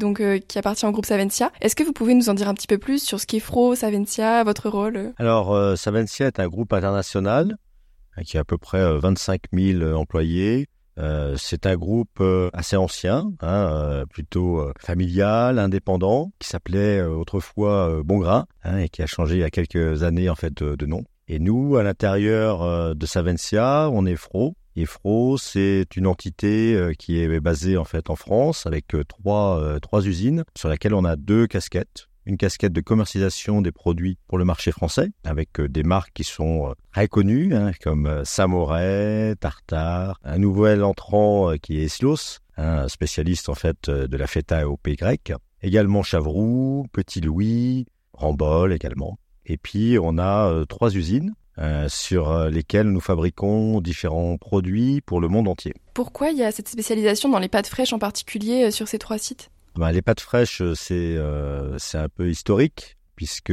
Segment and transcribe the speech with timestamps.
[0.00, 1.52] donc euh, qui appartient au groupe Savencia.
[1.60, 3.76] Est-ce que vous pouvez nous en dire un petit peu plus sur ce qu'est Fro,
[3.76, 7.56] Savencia, votre rôle Alors, euh, Savencia est un groupe international
[8.18, 10.66] euh, qui a à peu près 25 000 employés.
[11.36, 18.88] c'est un groupe assez ancien, hein, plutôt familial, indépendant, qui s'appelait autrefois Bongrain hein, et
[18.88, 21.04] qui a changé il y a quelques années en fait de, nom.
[21.28, 27.20] Et nous, à l'intérieur de Savencia, on est Fro, EFRO, c'est une entité euh, qui
[27.20, 31.04] est basée en fait en France avec euh, trois, euh, trois usines sur laquelle on
[31.04, 32.08] a deux casquettes.
[32.26, 36.74] Une casquette de commercialisation des produits pour le marché français avec des marques qui sont
[36.92, 43.54] très connues hein, comme Samoret, Tartare, un nouvel entrant qui est Eslos, un spécialiste en
[43.54, 45.32] fait de la feta au pays grec.
[45.62, 49.18] Également Chavroux, Petit Louis, Rambol également.
[49.46, 55.20] Et puis on a trois usines euh, sur euh, lesquels nous fabriquons différents produits pour
[55.20, 55.74] le monde entier.
[55.92, 58.98] Pourquoi il y a cette spécialisation dans les pâtes fraîches en particulier euh, sur ces
[58.98, 59.50] trois sites?
[59.74, 63.52] Ben, Les pâtes fraîches, c'est un peu historique, puisque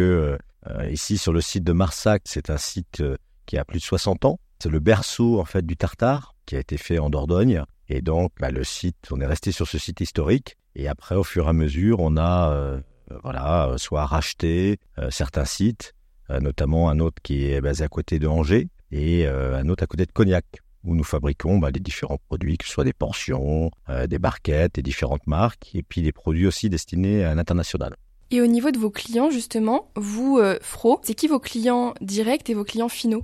[0.90, 3.04] ici sur le site de Marsac, c'est un site
[3.46, 4.40] qui a plus de 60 ans.
[4.60, 7.64] C'est le berceau en fait du tartare qui a été fait en Dordogne.
[7.90, 10.56] Et donc ben, le site, on est resté sur ce site historique.
[10.76, 12.82] Et après, au fur et à mesure, on a
[13.24, 15.94] voilà, soit racheté certains sites,
[16.30, 19.88] notamment un autre qui est basé à côté de Angers et euh, un autre à
[19.88, 20.46] côté de Cognac
[20.84, 24.76] où nous fabriquons bah, les différents produits, que ce soit des portions, euh, des barquettes,
[24.76, 27.96] des différentes marques, et puis des produits aussi destinés à l'international.
[28.32, 32.54] Et au niveau de vos clients, justement, vous, Fro, c'est qui vos clients directs et
[32.54, 33.24] vos clients finaux?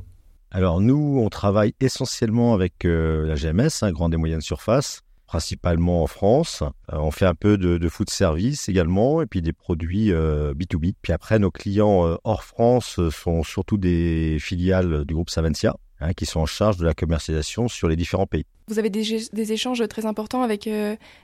[0.52, 5.02] Alors nous, on travaille essentiellement avec la GMS, hein, grande et moyenne surface,
[5.34, 6.62] principalement en France.
[6.62, 10.90] Euh, on fait un peu de, food service également et puis des produits B2B.
[10.90, 15.76] Euh, puis après, nos clients euh, hors France sont surtout des filiales du groupe Savencia.
[16.00, 18.46] Hein, qui sont en charge de la commercialisation sur les différents pays.
[18.68, 20.70] Vous avez des, échanges très importants avec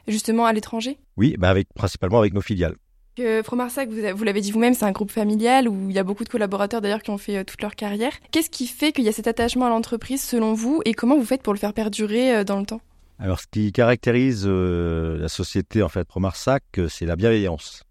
[0.07, 0.97] justement à l'étranger?
[1.17, 2.75] Oui, bah avec, principalement avec nos filiales.
[3.43, 6.23] Fromarsac, vous, vous l'avez dit vous-même, c'est un groupe familial où il y a beaucoup
[6.23, 8.13] de collaborateurs d'ailleurs qui ont fait toute leur carrière.
[8.31, 10.81] Qu'est-ce qui fait qu'il y a cet attachement à l'entreprise selon vous?
[10.85, 12.79] Et comment vous faites pour le faire perdurer dans le temps?
[13.21, 17.83] Alors, ce qui caractérise euh, la société en fait Promarsac, euh, c'est la bienveillance.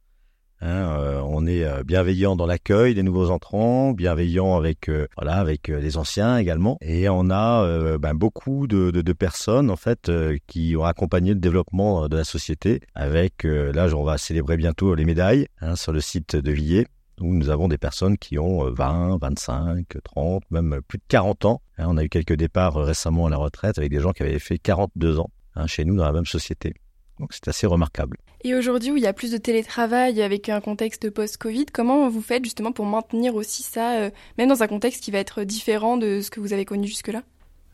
[0.62, 6.36] Hein, euh, on est bienveillant dans l'accueil des nouveaux entrants, bienveillant avec voilà les anciens
[6.38, 10.10] également, et on a ben, beaucoup de, personnes en fait
[10.48, 12.80] qui ont accompagné le développement de la société.
[12.96, 16.88] Avec là, on va célébrer bientôt les médailles hein, sur le site de Villiers
[17.20, 21.62] nous avons des personnes qui ont 20, 25, 30, même plus de 40 ans.
[21.78, 24.22] Hein, on a eu quelques départs euh, récemment à la retraite avec des gens qui
[24.22, 26.74] avaient fait 42 ans hein, chez nous dans la même société.
[27.18, 28.16] Donc c'est assez remarquable.
[28.44, 32.22] Et aujourd'hui où il y a plus de télétravail avec un contexte post-Covid, comment vous
[32.22, 35.96] faites justement pour maintenir aussi ça, euh, même dans un contexte qui va être différent
[35.96, 37.22] de ce que vous avez connu jusque-là?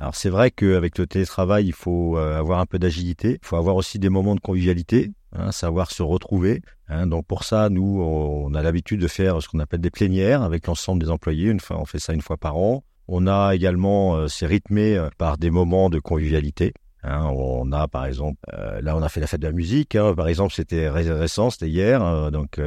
[0.01, 3.57] Alors c'est vrai qu'avec le télétravail, il faut euh, avoir un peu d'agilité, il faut
[3.57, 6.63] avoir aussi des moments de convivialité, hein, savoir se retrouver.
[6.89, 7.07] Hein.
[7.07, 10.67] Donc pour ça, nous, on a l'habitude de faire ce qu'on appelle des plénières avec
[10.67, 11.49] l'ensemble des employés.
[11.49, 12.85] Une fois, on fait ça une fois par an.
[13.07, 16.75] On a également, euh, c'est rythmé euh, par des moments de convivialité.
[17.07, 17.27] Hein.
[17.27, 18.39] on a par exemple,
[18.81, 19.95] là on a fait la fête de la musique.
[20.17, 22.31] par exemple, c'était récent, c'était hier.
[22.33, 22.59] donc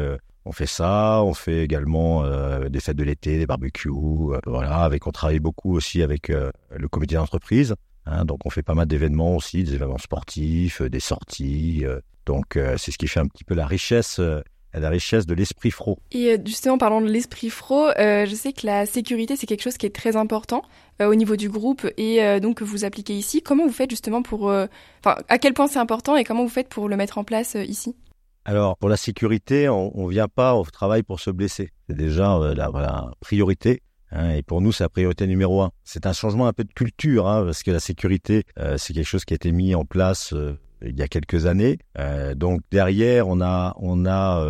[0.48, 4.78] on fait ça, on fait également euh, des fêtes de l'été, des barbecues, euh, voilà.
[4.78, 7.76] Avec, on travaille beaucoup aussi avec euh, le comité d'entreprise.
[8.06, 11.84] Hein, donc on fait pas mal d'événements aussi, des événements sportifs, des sorties.
[12.26, 14.22] donc c'est ce qui fait un petit peu la richesse
[14.74, 16.00] la richesse de l'esprit fro.
[16.12, 19.86] Et justement, parlant de l'esprit fro, je sais que la sécurité, c'est quelque chose qui
[19.86, 20.62] est très important
[21.02, 23.42] au niveau du groupe et donc que vous appliquez ici.
[23.42, 24.44] Comment vous faites justement pour...
[24.44, 27.58] Enfin, à quel point c'est important et comment vous faites pour le mettre en place
[27.68, 27.94] ici?
[28.48, 31.70] Alors, pour la sécurité, on ne vient pas au travail pour se blesser.
[31.90, 33.82] C'est déjà euh, la, priorité.
[34.12, 35.72] Hein, et pour nous, c'est la priorité numéro un.
[35.84, 39.06] C'est un changement un peu de culture, hein, parce que la sécurité, euh, c'est quelque
[39.06, 41.80] chose qui a été mis en place euh, il y a quelques années.
[42.36, 44.46] donc derrière, on a, on a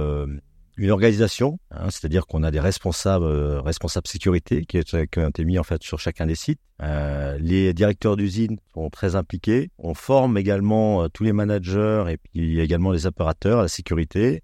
[0.78, 5.44] une organisation, hein, c'est-à-dire qu'on a des responsables, euh, responsables sécurité qui, qui, ont été
[5.44, 6.60] mis en fait sur chacun des sites.
[6.84, 9.72] Euh, les directeurs d'usine sont très impliqués.
[9.80, 14.44] On forme également euh, tous les managers et puis également les opérateurs à la sécurité.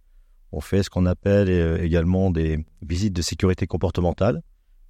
[0.52, 1.50] On fait ce qu'on appelle
[1.82, 4.42] également des visites de sécurité comportementale.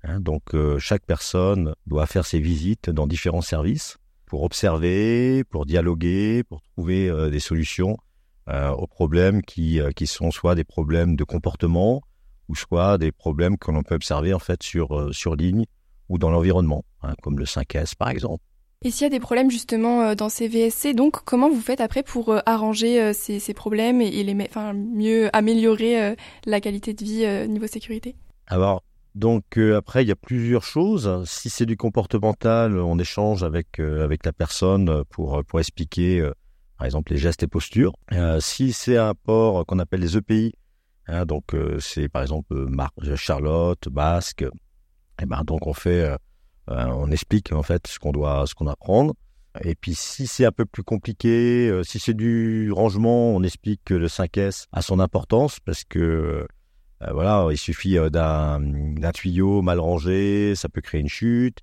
[0.04, 6.44] Hein, donc chaque personne doit faire ses visites dans différents services pour observer, pour dialoguer,
[6.44, 8.12] pour trouver des solutions euh,
[8.48, 12.01] aux problèmes qui, euh, qui sont soit des problèmes de comportement
[12.50, 15.66] ou soit des problèmes que l'on peut observer en fait sur, sur ligne
[16.10, 18.44] ou dans l'environnement, hein, comme le 5S par exemple.
[18.86, 22.04] Et s'il y a des problèmes justement dans ces VSC, donc comment vous faites après
[22.04, 27.66] pour arranger ces, ces, problèmes et, les, enfin, mieux améliorer la qualité de vie niveau
[27.66, 28.18] sécurité?
[28.48, 28.84] Alors,
[29.16, 31.24] donc après, il y a plusieurs choses.
[31.25, 36.30] Si c'est du comportemental, on échange avec avec la personne pour pour expliquer,
[36.78, 37.94] par exemple, les gestes et postures.
[38.40, 40.54] si c'est un port qu'on appelle les EPI,
[41.08, 42.68] hein, donc c'est par exemple
[43.16, 46.18] Charlotte, Basque, et eh ben donc on fait
[46.70, 49.14] euh, on explique en fait ce qu'on doit, ce qu'on apprendre.
[49.64, 53.81] Et puis si c'est un peu plus compliqué, euh, si c'est du rangement, on explique
[53.86, 59.80] que le 5S a son importance parce que euh, voilà, il suffit d'un tuyau mal
[59.80, 61.60] rangé, ça peut créer une chute.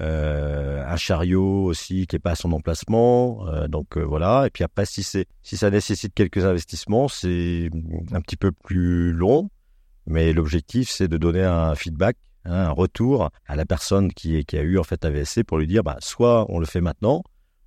[0.00, 3.46] Un chariot aussi qui est pas à son emplacement.
[3.68, 4.46] donc voilà.
[4.46, 7.70] Et puis après, si si ça nécessite quelques investissements, c'est
[8.12, 9.50] un petit peu plus long.
[10.06, 12.16] Mais l'objectif, c'est de donner un feedback
[12.46, 15.66] Hein, un retour à la personne qui, qui a eu en fait AVSC pour lui
[15.66, 17.22] dire bah, soit on le fait maintenant,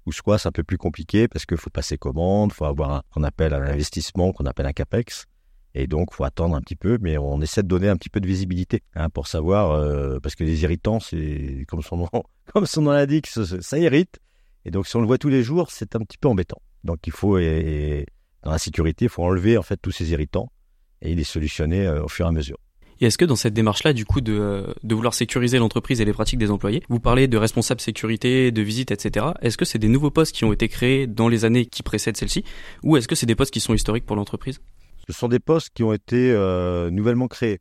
[0.06, 3.03] ou soit c'est un peu plus compliqué parce qu'il faut passer commande, il faut avoir
[3.09, 5.25] ce qu'on appelle un investissement, qu'on appelle un CAPEX.
[5.75, 8.19] Et donc, faut attendre un petit peu, mais on essaie de donner un petit peu
[8.19, 12.09] de visibilité hein, pour savoir, euh, parce que les irritants, c'est comme son nom,
[12.53, 14.19] comme son nom l'indique, ça, ça, irrite.
[14.65, 16.61] Et donc, si on le voit tous les jours, c'est un petit peu embêtant.
[16.83, 18.05] Donc, il faut, et,
[18.43, 20.51] dans la sécurité, il faut enlever en fait tous ces irritants
[21.01, 22.57] et les solutionner euh, au fur et à mesure.
[23.01, 26.13] Et est-ce que dans cette démarche-là, du coup, de, de vouloir sécuriser l'entreprise et les
[26.13, 29.25] pratiques des employés, vous parlez de responsable sécurité, de visite, etc.
[29.41, 32.15] Est-ce que c'est des nouveaux postes qui ont été créés dans les années qui précèdent
[32.15, 32.43] celle-ci,
[32.83, 34.59] ou est-ce que c'est des postes qui sont historiques pour l'entreprise?
[35.07, 37.59] Ce sont des postes qui ont été euh, nouvellement créés.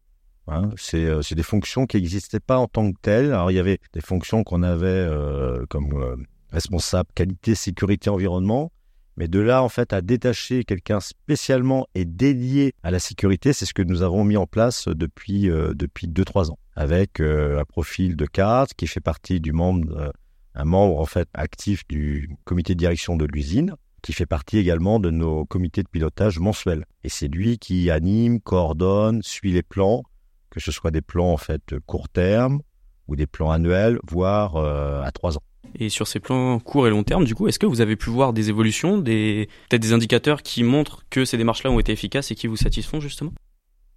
[0.49, 0.71] Hein.
[0.95, 3.33] Euh, c'est des fonctions qui n'existaient pas en tant que telles.
[3.33, 8.71] Alors il y avait des fonctions qu'on avait euh, comme responsable qualité, sécurité, environnement,
[9.17, 13.67] mais de là, en fait, à détacher quelqu'un spécialement et dédié à la sécurité, c'est
[13.67, 17.61] ce que nous avons mis en place depuis euh, depuis deux trois ans, avec euh,
[17.61, 20.11] un profil de cadre qui fait partie du membre, euh,
[20.55, 25.01] un membre en fait actif du comité de direction de l'usine, qui fait partie également
[25.01, 26.85] de nos comités de pilotage mensuels.
[27.05, 30.03] Et c'est lui qui anime, coordonne, suit les plans,
[30.51, 32.61] que ce soit des plans en fait court terme
[33.09, 35.43] ou des plans annuels, voire à trois ans.
[35.79, 38.11] Et sur ces plans court et long terme, du coup, est-ce que vous avez pu
[38.11, 42.31] voir des évolutions, des peut-être des indicateurs qui montrent que ces démarches-là ont été efficaces
[42.31, 43.33] et qui vous satisfont justement?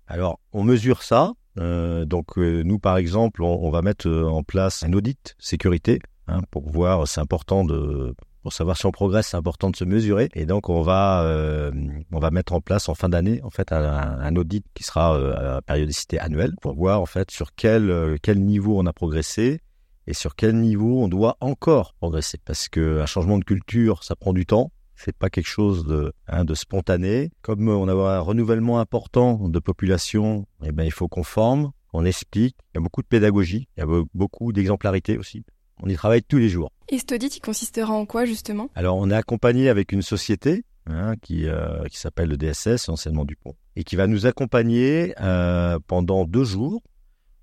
[0.07, 1.33] Alors, on mesure ça.
[1.57, 5.99] Euh, donc, euh, nous, par exemple, on, va mettre euh, en place un audit sécurité
[6.27, 7.07] hein, pour voir.
[7.07, 8.13] C'est important de
[8.45, 10.29] pour savoir si on progresse, c'est important de se mesurer.
[10.35, 11.71] Et donc, on va euh,
[12.11, 15.61] on va mettre en place en fin d'année en fait un, audit qui sera à
[15.63, 19.61] périodicité annuelle pour voir en fait sur quel quel niveau on a progressé
[20.05, 22.37] et sur quel niveau on doit encore progresser.
[22.45, 24.71] Parce qu'un changement de culture, ça prend du temps.
[24.95, 27.31] C'est pas quelque chose de, hein, de spontané.
[27.41, 32.05] Comme on a un renouvellement important de population, eh ben, il faut qu'on forme, on
[32.05, 32.55] explique.
[32.75, 35.43] Il y a beaucoup de pédagogie, il y a beaucoup d'exemplarité aussi.
[35.81, 36.71] On y travaille tous les jours.
[36.89, 38.69] Et cet audit, il consistera en quoi justement?
[38.75, 43.25] Alors, on est accompagné avec une société hein, qui, euh, qui s'appelle le DSS, du
[43.25, 46.81] Dupont, et qui va nous accompagner euh, pendant deux jours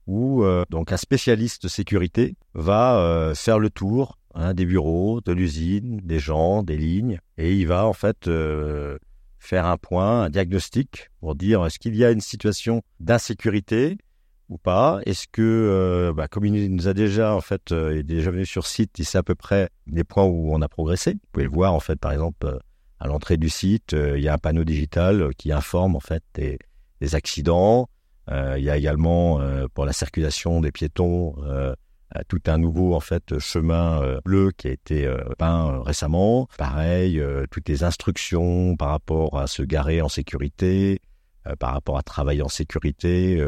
[0.08, 5.32] où euh, donc un spécialiste de sécurité va faire le tour hein, des bureaux, de
[5.32, 8.28] l'usine, des gens, des lignes, et il va en fait
[9.38, 13.96] faire un point, un diagnostic pour dire est-ce qu'il y a une situation d'insécurité
[14.52, 18.46] ou pas Est-ce que, bah, comme il nous a déjà en fait, est déjà venu
[18.46, 21.12] sur site, il sait à peu près les points où on a progressé.
[21.12, 22.58] Vous pouvez le voir en fait, par exemple,
[23.00, 27.14] à l'entrée du site, il y a un panneau digital qui informe en fait des
[27.14, 27.88] accidents,
[28.30, 31.74] euh, il y a également euh, pour la circulation des piétons euh,
[32.28, 36.46] tout un nouveau en fait chemin bleu qui a été peint récemment.
[36.58, 41.00] Pareil, toutes les instructions par rapport à se garer en sécurité,
[41.58, 43.44] par rapport à travailler en sécurité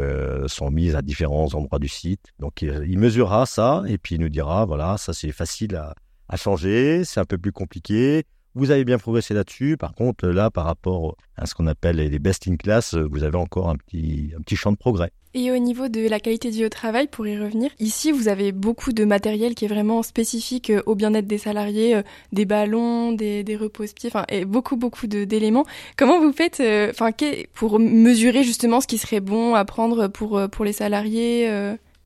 [0.46, 2.32] sont mises à différents endroits du site.
[2.38, 5.94] Donc il mesurera ça et puis il nous dira voilà ça c'est facile à,
[6.28, 8.24] à changer, c'est un peu plus compliqué.
[8.54, 9.76] Vous avez bien progressé là-dessus.
[9.76, 13.36] Par contre, là, par rapport à ce qu'on appelle les best in class, vous avez
[13.36, 15.10] encore un petit, un petit champ de progrès.
[15.36, 18.28] Et au niveau de la qualité de vie au travail, pour y revenir, ici vous
[18.28, 22.44] avez beaucoup de matériel qui est vraiment spécifique euh, au bien-être des salariés, euh, des
[22.44, 25.66] ballons, des, des repose-pieds, enfin et beaucoup beaucoup d'éléments.
[25.96, 27.10] Comment vous faites, euh, enfin
[27.52, 31.48] pour mesurer justement ce qui serait bon à prendre pour pour les salariés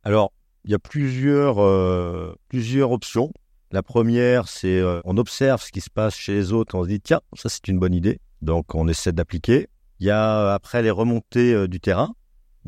[0.04, 0.32] Alors
[0.64, 3.30] il y a plusieurs plusieurs options.
[3.73, 7.00] La première, c'est on observe ce qui se passe chez les autres, on se dit
[7.00, 9.68] tiens, ça c'est une bonne idée, donc on essaie d'appliquer.
[10.00, 12.14] Il y a après les remontées du terrain,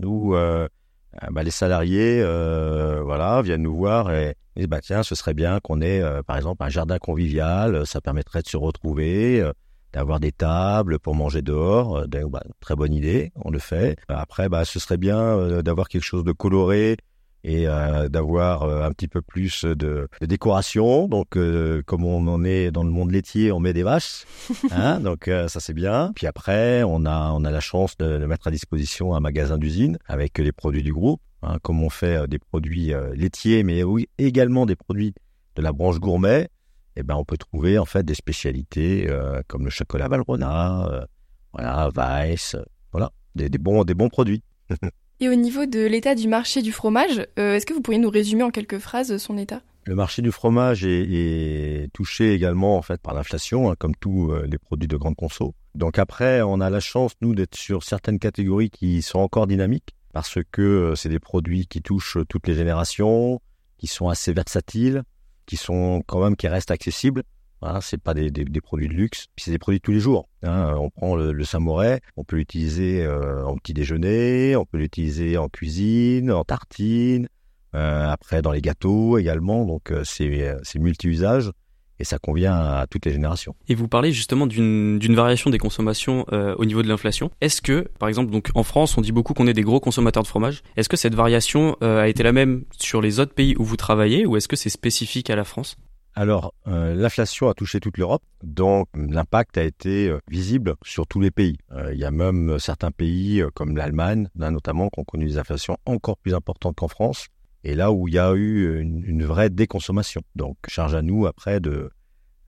[0.01, 5.61] nous, bah, les salariés, voilà, viennent nous voir et disent bah tiens, ce serait bien
[5.61, 9.45] qu'on ait par exemple un jardin convivial, ça permettrait de se retrouver.
[9.93, 12.07] d'avoir des tables pour manger dehors.
[12.09, 13.99] Bah, très bonne idée, on le fait.
[14.09, 16.97] Après, bah, ce serait bien d'avoir quelque chose de coloré
[17.43, 17.65] et
[18.09, 21.09] d'avoir un petit peu plus de, décoration.
[21.09, 21.39] Donc,
[21.87, 24.25] comme on en est dans le monde laitier, on met des vaches.
[24.73, 26.13] Hein, donc, ça c'est bien.
[26.15, 29.59] Puis après, on a on a la chance de, de mettre à disposition un magasin
[29.59, 31.21] d'usine avec les produits du groupe.
[31.43, 35.15] Hein, comme on fait des produits laitiers, mais oui, également des produits
[35.57, 36.49] de la branche gourmet,
[36.97, 41.05] eh ben, on peut trouver en fait des spécialités euh, comme le chocolat Valrhona, euh,
[41.53, 44.43] voilà, Weiss, euh, voilà, des, bons, des bons produits.
[45.23, 48.43] Et au niveau de l'état du marché du fromage, est-ce que vous pourriez nous résumer
[48.43, 49.61] en quelques phrases son état?
[49.85, 54.57] Le marché du fromage est, touché également en fait par l'inflation, hein, comme tous les
[54.57, 55.55] produits de grande conso.
[55.75, 59.95] Donc après, on a la chance nous d'être sur certaines catégories qui sont encore dynamiques
[60.13, 63.41] parce que c'est des produits qui touchent toutes les générations,
[63.77, 65.03] qui sont assez versatiles,
[65.45, 67.25] qui sont quand même qui restent accessibles.
[67.61, 68.31] Voilà, c'est pas des,
[68.63, 70.29] produits de luxe, c'est des produits de tous les jours.
[70.43, 70.75] Hein.
[70.79, 75.37] On prend le, le samouret, on peut l'utiliser euh, en petit déjeuner, on peut l'utiliser
[75.37, 77.29] en cuisine, en tartine,
[77.75, 79.67] euh, après dans les gâteaux également.
[79.67, 81.53] Donc euh, c'est multi-usage
[81.99, 83.55] et ça convient à toutes les générations.
[83.69, 87.31] Et vous parlez justement d'une variation des consommations au niveau de l'inflation.
[87.43, 90.23] Est-ce que, par exemple, donc en France, on dit beaucoup qu'on est des gros consommateurs
[90.23, 90.63] de fromage.
[90.79, 94.25] Est-ce que cette variation a été la même sur les autres pays où vous travaillez
[94.25, 95.77] ou est-ce que c'est spécifique à la France?
[96.17, 101.31] Alors, euh, l'inflation a touché toute l'Europe, donc l'impact a été visible sur tous les
[101.31, 101.57] pays.
[101.93, 106.17] Il y a même certains pays comme l'Allemagne, notamment, qui ont connu des inflations encore
[106.17, 107.29] plus importantes qu'en France
[107.65, 110.23] et là où il y a eu une, vraie déconsommation.
[110.35, 111.91] Donc, charge à nous après de,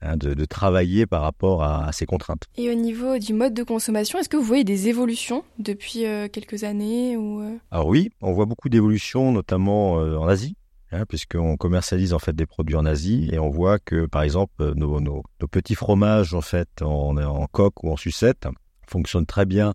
[0.01, 2.45] hein, de, travailler par rapport à, ces contraintes.
[2.57, 6.27] Et au niveau du mode de consommation, est-ce que vous voyez des évolutions depuis euh,
[6.27, 7.57] quelques années ou euh?
[7.71, 10.55] Alors oui, on voit beaucoup d'évolutions, notamment euh, en Asie.
[10.95, 14.73] Hein, puisqu'on commercialise en fait des produits en Asie et on voit que par exemple
[14.75, 18.47] nos, nos, petits fromages en fait en, coque ou en sucette
[18.87, 19.73] fonctionnent très bien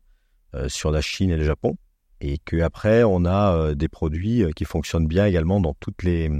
[0.68, 1.76] sur la Chine et le Japon
[2.20, 6.30] et qu'après on a euh, des produits euh, qui fonctionnent bien également dans toutes les,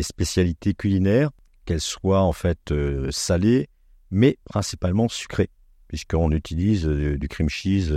[0.00, 1.30] spécialités culinaires,
[1.64, 3.68] qu'elles soient en fait euh, salées,
[4.10, 5.50] mais principalement sucrées,
[5.88, 7.92] puisqu'on utilise du, cream cheese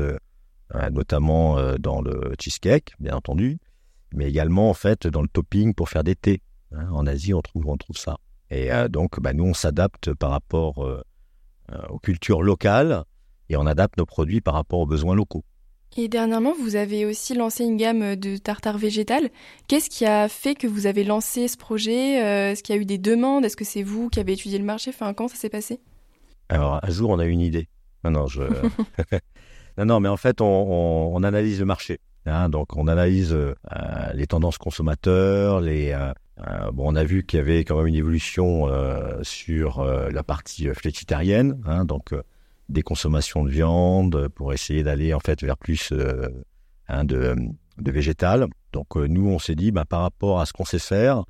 [0.92, 3.58] notamment dans le cheesecake, bien entendu,
[4.14, 6.42] mais également en fait dans le topping pour faire des thés.
[6.72, 6.90] Hein.
[6.92, 8.18] en Asie, on trouve on trouve ça.
[8.50, 10.78] Et donc, bah, nous, on s'adapte par rapport
[11.90, 13.04] aux cultures locales
[13.50, 15.44] et on adapte nos produits par rapport aux besoins locaux.
[15.96, 19.30] Et dernièrement, vous avez aussi lancé une gamme de tartare végétal.
[19.68, 22.82] Qu'est-ce qui a fait que vous avez lancé ce projet euh, Est-ce qu'il y a
[22.82, 23.46] eu des demandes?
[23.46, 24.92] Est-ce que c'est vous qui avez étudié le marché?
[24.92, 25.80] Enfin, comment ça s'est passé?
[26.50, 27.68] Alors, un jour, on a eu une idée.
[28.04, 28.44] Non, non, je...
[29.78, 32.00] non, non, mais en fait, on, analyse le marché.
[32.28, 32.50] Hein.
[32.50, 33.56] donc, on analyse euh,
[34.14, 35.62] les tendances consommateurs.
[35.64, 36.14] Euh,
[36.72, 38.68] bon, on a vu qu'il y avait quand même une évolution
[39.24, 41.62] sur la partie fléchitarienne.
[41.66, 42.14] Hein, donc,
[42.70, 46.28] des consommations de viande pour essayer d'aller en fait vers plus euh,
[46.88, 47.36] hein, de,
[47.78, 48.48] de, végétal.
[48.74, 51.24] Donc euh, nous, on s'est dit, bah, par rapport à ce qu'on sait faire,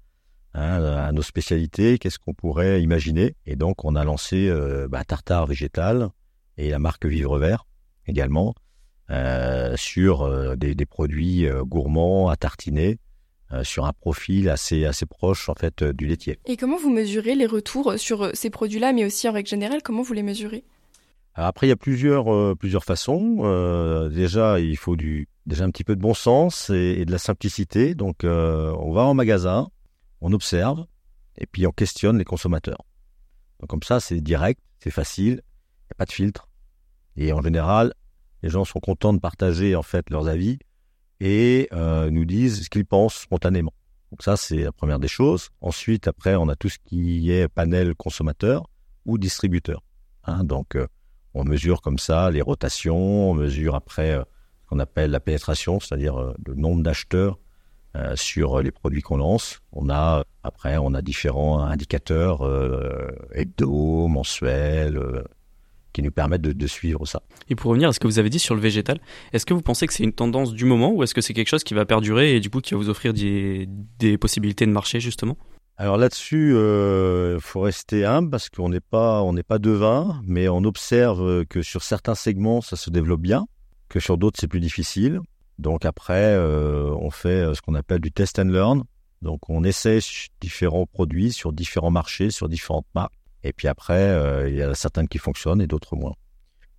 [0.53, 3.35] à nos spécialités, qu'est-ce qu'on pourrait imaginer?
[3.45, 6.09] Et donc on a lancé euh, bah, tartare végétal
[6.57, 7.67] et la marque Vivre Vert
[8.07, 8.55] également
[9.75, 12.99] sur des, des, produits gourmands à tartiner.
[13.63, 16.39] sur un profil assez assez proche en fait du laitier.
[16.45, 20.01] Et comment vous mesurez les retours sur ces produits-là, mais aussi en règle générale, comment
[20.01, 20.63] vous les mesurez?
[21.39, 23.37] Après, il y a plusieurs, euh, plusieurs façons.
[23.41, 27.19] Euh, déjà, il faut du, déjà un petit peu de bon sens et, de la
[27.19, 27.93] simplicité.
[27.93, 29.69] Donc, euh, on va en magasin,
[30.19, 30.87] on observe
[31.37, 32.83] et puis on questionne les consommateurs.
[33.59, 36.49] Donc, comme ça, c'est direct, c'est facile, il n'y a pas de filtre.
[37.17, 37.93] Et en général,
[38.43, 40.59] les gens sont contents de partager en fait leurs avis
[41.19, 43.73] et nous disent ce qu'ils pensent spontanément.
[44.11, 45.49] Donc ça, c'est la première des choses.
[45.61, 48.69] Ensuite, après, on a tout ce qui est panel consommateur
[49.05, 49.83] ou distributeur.
[50.25, 50.77] Hein, donc,
[51.37, 54.23] on mesure comme ça les rotations, on mesure après euh,
[54.63, 57.37] ce qu'on appelle la pénétration, c'est-à-dire euh, le nombre d'acheteurs
[57.95, 59.59] euh, sur les produits qu'on lance.
[59.71, 62.41] On a après on a différents indicateurs
[63.33, 64.99] hebdo, mensuels
[65.97, 67.23] qui nous permettent de, suivre ça.
[67.49, 68.99] Et pour revenir à ce que vous avez dit sur le végétal,
[69.33, 71.47] est-ce que vous pensez que c'est une tendance du moment ou est-ce que c'est quelque
[71.47, 74.99] chose qui va perdurer et du coup qui va vous offrir des possibilités de marché
[74.99, 75.39] justement?
[75.75, 80.21] Alors là-dessus, il euh, faut rester humble parce qu'on n'est pas, on n'est pas devin,
[80.23, 83.47] mais on observe que sur certains segments, ça se développe bien,
[83.89, 85.19] que sur d'autres, c'est plus difficile.
[85.57, 88.83] Donc après, euh, on fait euh, ce qu'on appelle du test and learn.
[89.23, 89.97] Donc on essaie
[90.41, 93.13] différents produits sur différents marchés, sur différentes marques.
[93.43, 96.13] Et puis après, il y a certaines qui fonctionnent et d'autres moins.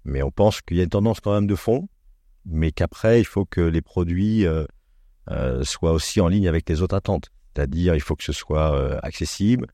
[0.04, 1.88] Mais on pense qu'il y a une tendance quand même de fond,
[2.44, 4.44] mais qu'après, il faut que les produits
[5.62, 7.30] soient aussi en ligne avec les autres attentes.
[7.58, 9.66] C'est-à-dire, il faut que ce soit euh, accessible,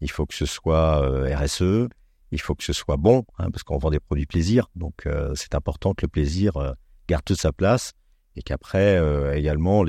[0.00, 1.88] il faut que ce soit euh, RSE,
[2.30, 4.68] il faut que ce soit bon, hein, parce qu'on vend des produits plaisir.
[4.76, 6.52] Donc, c'est important que le plaisir
[7.08, 7.94] garde toute sa place
[8.36, 8.98] et qu'après,
[9.36, 9.84] également,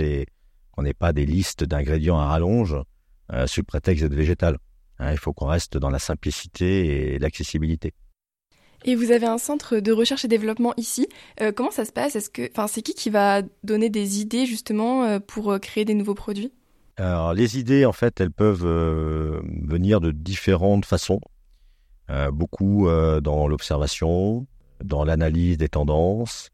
[0.76, 2.76] on n'ait pas des listes d'ingrédients à rallonge
[3.46, 4.58] sous le prétexte d'être végétal.
[5.04, 7.94] Hein, il faut qu'on reste dans la simplicité et l'accessibilité.
[8.86, 11.08] Et vous avez un centre de recherche et développement ici.
[11.42, 12.16] Euh, comment ça se passe?
[12.16, 15.86] Est-ce que, enfin, c'est qui qui va donner des idées justement euh, pour euh, créer
[15.86, 16.52] des nouveaux produits?
[16.98, 18.66] Alors, les idées, en fait, elles peuvent
[19.64, 21.20] venir de différentes façons.
[22.32, 24.46] beaucoup dans l'observation,
[24.84, 26.52] dans l'analyse des tendances,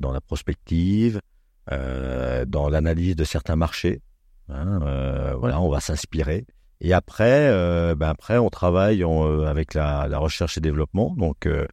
[0.00, 1.20] dans la prospective,
[1.68, 4.00] dans l'analyse de certains marchés.
[4.48, 6.46] Hein, voilà, on va s'inspirer.
[6.84, 11.14] Et après, euh, ben après, on travaille euh, avec la, recherche et développement.
[11.16, 11.66] Donc, euh,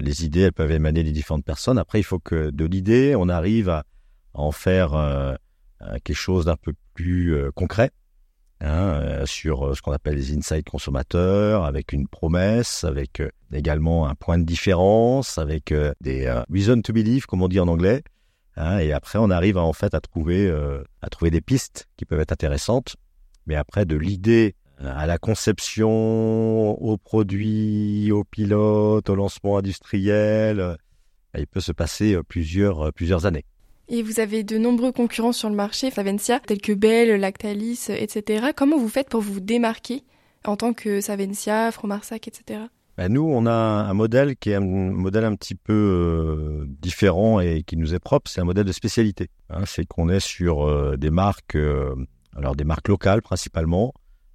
[0.00, 1.78] les idées, elles peuvent émaner des différentes personnes.
[1.78, 3.84] Après, il faut que de l'idée, on arrive à,
[4.34, 5.38] en faire
[6.02, 7.90] quelque chose d'un peu plus concret.
[8.60, 13.22] Hein, sur ce qu'on appelle les insights consommateurs, avec une promesse, avec
[13.52, 15.72] également un point de différence, avec
[16.02, 18.02] des reason to believe, comme on dit en anglais.
[18.56, 20.52] Hein, et après, on arrive en fait à trouver,
[21.00, 22.96] à trouver des pistes qui peuvent être intéressantes
[23.46, 25.90] mais après, de l'idée à la conception,
[26.82, 30.74] au produit, au pilote, au lancement industriel, euh,
[31.36, 33.44] il peut se passer euh, plusieurs, euh, plusieurs années.
[33.88, 38.48] Et vous avez de nombreux concurrents sur le marché, Savencia, tels que Bell, Lactalis, etc.
[38.56, 40.04] Comment vous faites pour vous démarquer
[40.46, 42.60] en tant que Savencia, Fromarsac, etc.
[42.96, 47.62] Ben nous, on a un modèle qui est un modèle un petit peu différent et
[47.62, 48.30] qui nous est propre.
[48.30, 49.30] C'est un modèle de spécialité.
[49.50, 49.64] Hein.
[49.66, 51.58] c'est qu'on est sur des marques
[52.36, 53.92] alors des marques locales principalement,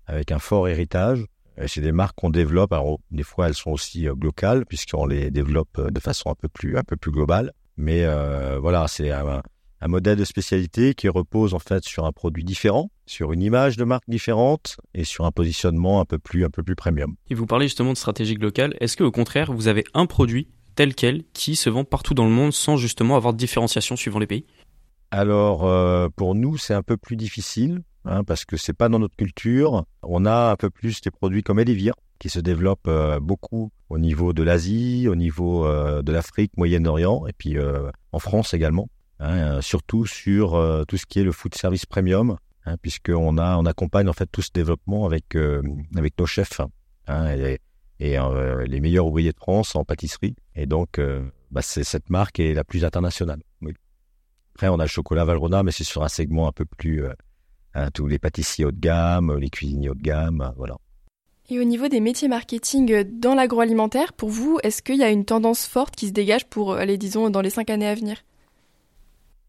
[0.10, 1.26] avec un fort héritage.
[1.68, 2.72] C'est des marques qu'on développe.
[2.72, 6.36] Alors des fois elles sont aussi euh, locales puisqu'on les développe euh, de façon un
[6.36, 7.52] peu plus un peu plus globale.
[7.76, 9.42] Mais euh, voilà, c'est un,
[9.82, 13.78] un, modèle de spécialité qui repose en fait sur un produit différent, sur une image
[13.78, 17.16] de marque différente et sur un positionnement un peu plus un peu plus premium.
[17.30, 18.76] Et vous parlez justement de stratégie locale.
[18.80, 22.26] Est-ce que au contraire vous avez un produit tel quel qui se vend partout dans
[22.26, 24.46] le monde sans justement avoir de différenciation suivant les pays?
[25.12, 25.60] Alors
[26.12, 29.86] pour nous c'est un peu plus difficile Hein, parce que c'est pas dans notre culture.
[30.02, 34.00] On a un peu plus des produits comme Elivir qui se développent euh, beaucoup au
[34.00, 38.90] niveau de l'Asie, au niveau euh, de l'Afrique, Moyen-Orient et puis euh, en France également.
[39.20, 40.52] Hein, surtout sur
[40.88, 44.28] tout ce qui est le food service premium, hein, puisqu'on a on accompagne en fait
[44.32, 45.36] tout ce développement avec
[45.96, 46.62] avec nos chefs
[47.08, 47.60] hein, et,
[48.00, 50.38] les meilleurs ouvriers de France en pâtisserie.
[50.56, 51.02] Et donc
[51.52, 53.42] bah, cette marque est la plus internationale.
[54.56, 57.04] Après on a le chocolat Valrhona, mais c'est sur un segment un peu plus
[57.94, 60.78] tous les pâtissiers haut de gamme, les cuisiniers haut de gamme, voilà.
[61.52, 65.26] Et au niveau des métiers marketing dans l'agroalimentaire, pour vous, est-ce qu'il y a une
[65.26, 68.18] tendance forte qui se dégage pour, allez, disons, dans les cinq années à venir?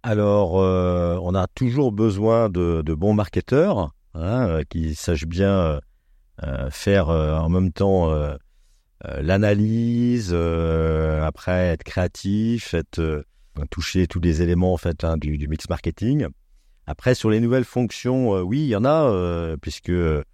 [0.02, 5.80] Alors, euh, on a toujours besoin de, bons marketeurs hein, euh, qui sachent bien
[6.42, 8.10] euh, faire en même temps
[9.04, 13.24] l'analyse, après être créatif, être
[13.70, 16.28] toucher tous les éléments en fait hein, du, du mix marketing.
[16.90, 20.24] Après, sur les nouvelles fonctions, euh, oui, il y en a, euh, puisque euh,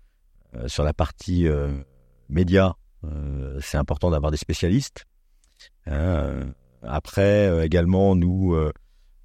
[0.68, 1.46] sur la partie
[2.30, 2.76] média,
[3.60, 5.04] c'est important d'avoir des spécialistes.
[5.86, 8.56] Hein, après, également, nous,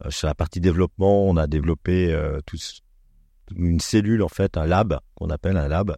[0.09, 2.13] sur la partie développement, on a développé
[3.55, 5.95] une cellule, en fait, un lab, qu'on appelle un lab,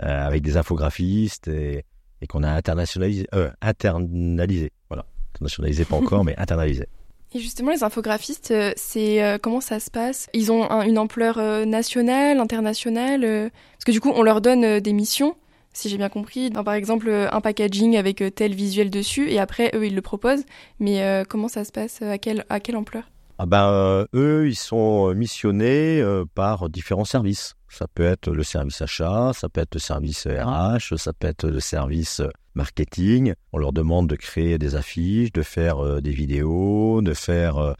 [0.00, 1.84] avec des infographistes et,
[2.20, 3.28] et qu'on a internationalisé,
[3.60, 4.72] internalisé.
[4.88, 5.06] Voilà.
[5.34, 6.88] Internationalisé pas encore, mais internalisé.
[7.36, 10.28] Et justement, les infographistes, euh, c'est euh, comment ça se passe?
[10.34, 14.92] Ils ont une ampleur euh, nationale, internationale Parce que du coup, on leur donne des
[14.92, 15.34] missions,
[15.72, 16.50] si j'ai bien compris.
[16.50, 20.44] par exemple, un packaging avec tel visuel dessus, et après, eux, ils le proposent.
[20.78, 22.02] Mais comment ça se passe?
[22.02, 23.02] À quelle, à quelle ampleur?
[23.38, 26.04] Ah ben, eux, ils sont missionnés
[26.36, 27.54] par différents services.
[27.74, 31.48] Ça peut être le service achat, ça peut être le service RH, ça peut être
[31.48, 32.22] le service
[32.54, 33.34] marketing.
[33.52, 37.72] On leur demande de créer des affiches, de faire euh, des vidéos, de faire euh,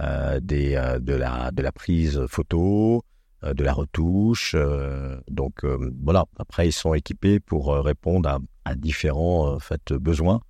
[0.00, 3.04] euh, des, de, la, de la prise photo,
[3.44, 4.56] de la retouche.
[5.28, 5.64] donc
[6.02, 10.40] voilà, après ils sont équipés pour répondre à, différents en fait, besoins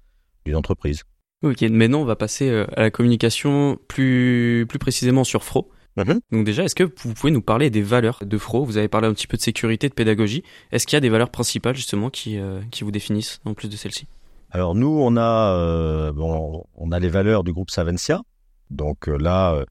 [0.47, 1.03] d'une entreprise.
[1.43, 5.71] Ok, maintenant on va passer à la communication plus, plus précisément sur Fro.
[5.97, 6.21] Mhm.
[6.31, 8.65] Donc déjà, est-ce que vous pouvez nous parler des valeurs de Fro?
[8.65, 10.43] Vous avez parlé un petit peu de sécurité, de pédagogie.
[10.71, 13.69] Est-ce qu'il y a des valeurs principales justement qui, euh, qui vous définissent en plus
[13.69, 14.07] de celles-ci?
[14.51, 18.23] Alors nous, on a euh, bon, on a les valeurs du groupe Savencia.
[18.71, 19.65] Donc euh, là,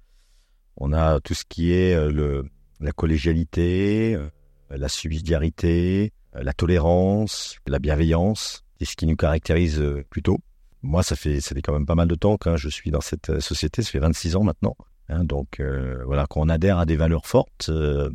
[0.77, 2.45] on a tout ce qui est le,
[2.79, 4.17] la collégialité,
[4.69, 8.63] la subsidiarité, la tolérance, la bienveillance.
[8.79, 10.39] C'est ce qui nous caractérise plutôt.
[10.81, 13.01] Moi, ça fait, ça fait quand même pas mal de temps que je suis dans
[13.01, 13.83] cette société.
[13.83, 14.75] Ça fait 26 ans maintenant.
[15.09, 18.09] Hein, donc euh, voilà, qu'on adhère à des valeurs fortes, euh,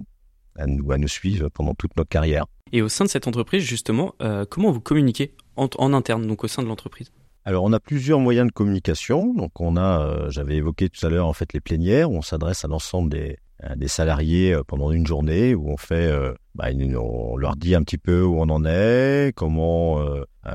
[0.57, 2.47] à, nous, à nous suivre pendant toute notre carrière.
[2.73, 6.49] Et au sein de cette entreprise, justement, euh, comment vous communiquez en, interne, donc au
[6.49, 7.13] sein de l'entreprise?
[7.45, 9.35] Alors, on a plusieurs moyens de communication.
[9.35, 12.65] Donc, on a, j'avais évoqué tout à l'heure, en fait, les plénières où on s'adresse
[12.65, 13.39] à l'ensemble des,
[13.77, 16.13] des salariés pendant une journée où on fait,
[16.55, 20.03] bah, on leur dit un petit peu où on en est, comment,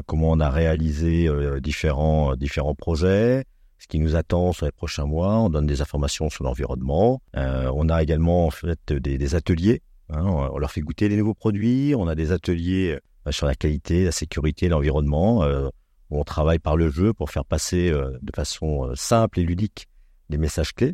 [0.05, 1.27] comment on a réalisé
[1.59, 3.45] différents, différents projets,
[3.85, 5.37] ce qui nous attend sur les prochains mois.
[5.37, 7.21] On donne des informations sur l'environnement.
[7.37, 9.83] Euh, on a également en fait des, ateliers.
[10.09, 10.23] Hein.
[10.25, 11.93] on leur fait goûter les nouveaux produits.
[11.95, 15.43] On a des ateliers euh, sur la qualité, la sécurité, l'environnement.
[15.43, 15.69] Euh,
[16.09, 19.87] on travaille par le jeu pour faire passer de façon simple et ludique
[20.29, 20.93] des messages clés.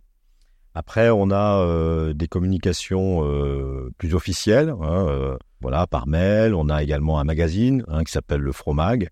[0.73, 3.21] Après, on a des communications
[3.97, 6.55] plus officielles, hein, voilà, par mail.
[6.55, 9.09] On a également un magazine hein, qui s'appelle le Fromag,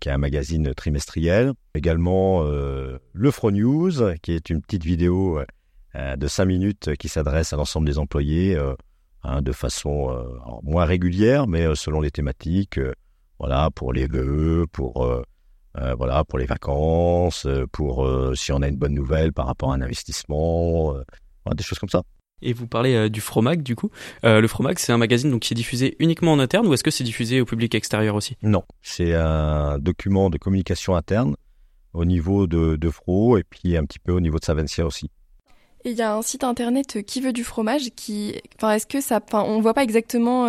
[0.00, 1.52] qui est un magazine trimestriel.
[1.74, 5.40] Également euh, le Fro News, qui est une petite vidéo
[5.94, 8.58] euh, de 5 minutes qui s'adresse à l'ensemble des employés
[9.22, 10.14] hein, de façon
[10.62, 12.80] moins régulière, mais selon les thématiques.
[13.38, 15.24] voilà, pour les vœux, pour
[15.74, 19.82] voilà, pour les vacances, pour si on a une bonne nouvelle par rapport à un
[19.82, 20.94] investissement,
[21.54, 22.02] des choses comme ça.
[22.42, 23.90] Et vous parlez euh, du Fromag, du coup.
[24.24, 26.84] Euh, le Fromag, c'est un magazine donc, qui est diffusé uniquement en interne ou est-ce
[26.84, 28.36] que c'est diffusé au public extérieur aussi?
[28.42, 31.36] Non, c'est un document de communication interne
[31.92, 35.10] au niveau de, de Fro et puis un petit peu au niveau de Savencia aussi.
[35.84, 38.86] Et il y a un site internet euh, qui veut du fromage qui, enfin, est-ce
[38.86, 40.46] que ça, enfin, on voit pas exactement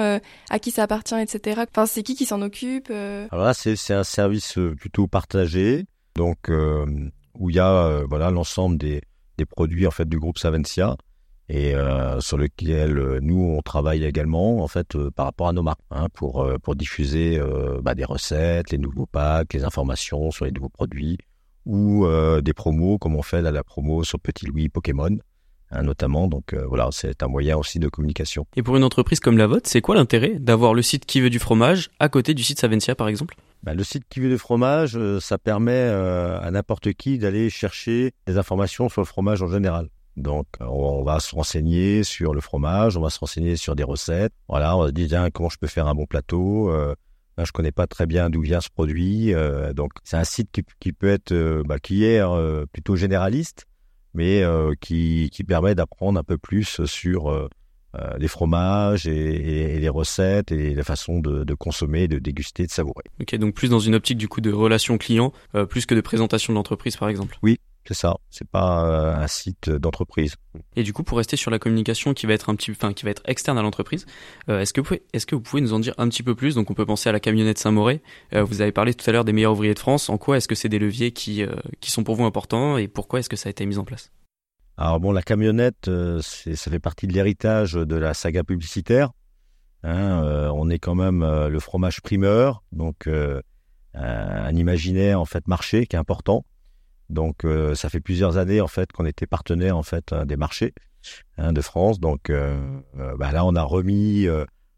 [0.49, 1.63] à qui ça appartient, etc.
[1.69, 6.49] Enfin, c'est qui qui s'en occupe Alors là, c'est, c'est un service plutôt partagé, donc
[6.49, 9.01] où il y a voilà l'ensemble des,
[9.37, 10.97] des produits en fait du groupe Savencia
[11.49, 15.53] et euh, sur lequel euh, nous on travaille également en fait euh, par rapport à
[15.53, 17.39] nos marques hein, pour pour diffuser
[17.81, 21.17] bah, des recettes, les nouveaux packs, les informations sur les nouveaux produits
[21.65, 22.07] ou
[22.41, 25.17] des promos comme on fait la promo sur Petit Louis Pokémon.
[25.73, 26.27] Hein, notamment.
[26.27, 28.45] Donc voilà, c'est un moyen aussi de communication.
[28.57, 31.29] Et pour une entreprise comme la vôtre, c'est quoi l'intérêt d'avoir le site qui veut
[31.29, 33.35] du fromage à côté du site Savencia par exemple?
[33.63, 38.37] Bah, Le site qui veut du fromage, ça permet à n'importe qui d'aller chercher des
[38.37, 39.87] informations sur le fromage en général.
[40.21, 44.33] Donc, on va se renseigner sur le fromage, on va se renseigner sur des recettes.
[44.47, 46.71] Voilà, on va se dire comment je peux faire un bon plateau.
[46.71, 46.95] Euh,
[47.37, 49.33] ben, je connais pas très bien d'où vient ce produit.
[49.33, 53.65] Euh, donc, c'est un site qui, peut être, euh, bah, qui est euh, plutôt généraliste,
[54.13, 54.43] mais
[54.81, 57.49] qui, qui permet d'apprendre un peu plus sur
[58.19, 63.05] les fromages et, les recettes et la façon de, de, consommer, de déguster, de savourer.
[63.21, 65.31] Ok, donc plus dans une optique du coup de relation client,
[65.69, 67.37] plus que de présentation de l'entreprise par exemple?
[67.41, 70.35] Oui, c'est ça, c'est pas euh, un site d'entreprise.
[70.75, 73.05] Et du coup, pour rester sur la communication qui va être un petit, enfin qui
[73.05, 74.05] va être externe à l'entreprise,
[74.49, 76.35] euh, est-ce que vous pouvez, est-ce que vous pouvez nous en dire un petit peu
[76.35, 76.55] plus?
[76.55, 78.01] Donc, on peut penser à la camionnette Saint-Mauré.
[78.33, 80.09] Euh, vous avez parlé tout à l'heure des meilleurs ouvriers de France.
[80.09, 81.43] En quoi est-ce que c'est des leviers qui
[81.79, 84.11] qui sont pour vous importants et pourquoi est-ce que ça a été mis en place?
[84.77, 85.89] Alors bon, la camionnette,
[86.21, 89.09] ça fait partie de l'héritage de la saga publicitaire.
[89.83, 93.09] Hein, on est quand même le fromage primeur, donc
[93.93, 96.45] un imaginaire en fait marché qui est important.
[97.11, 100.73] Donc euh, ça fait plusieurs années en fait qu'on était partenaire en fait des marchés
[101.37, 101.99] hein, de France.
[101.99, 104.27] Donc euh, euh, bah, là on a remis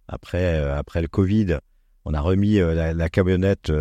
[0.08, 1.58] après le Covid,
[2.06, 3.72] on a remis la, camionnette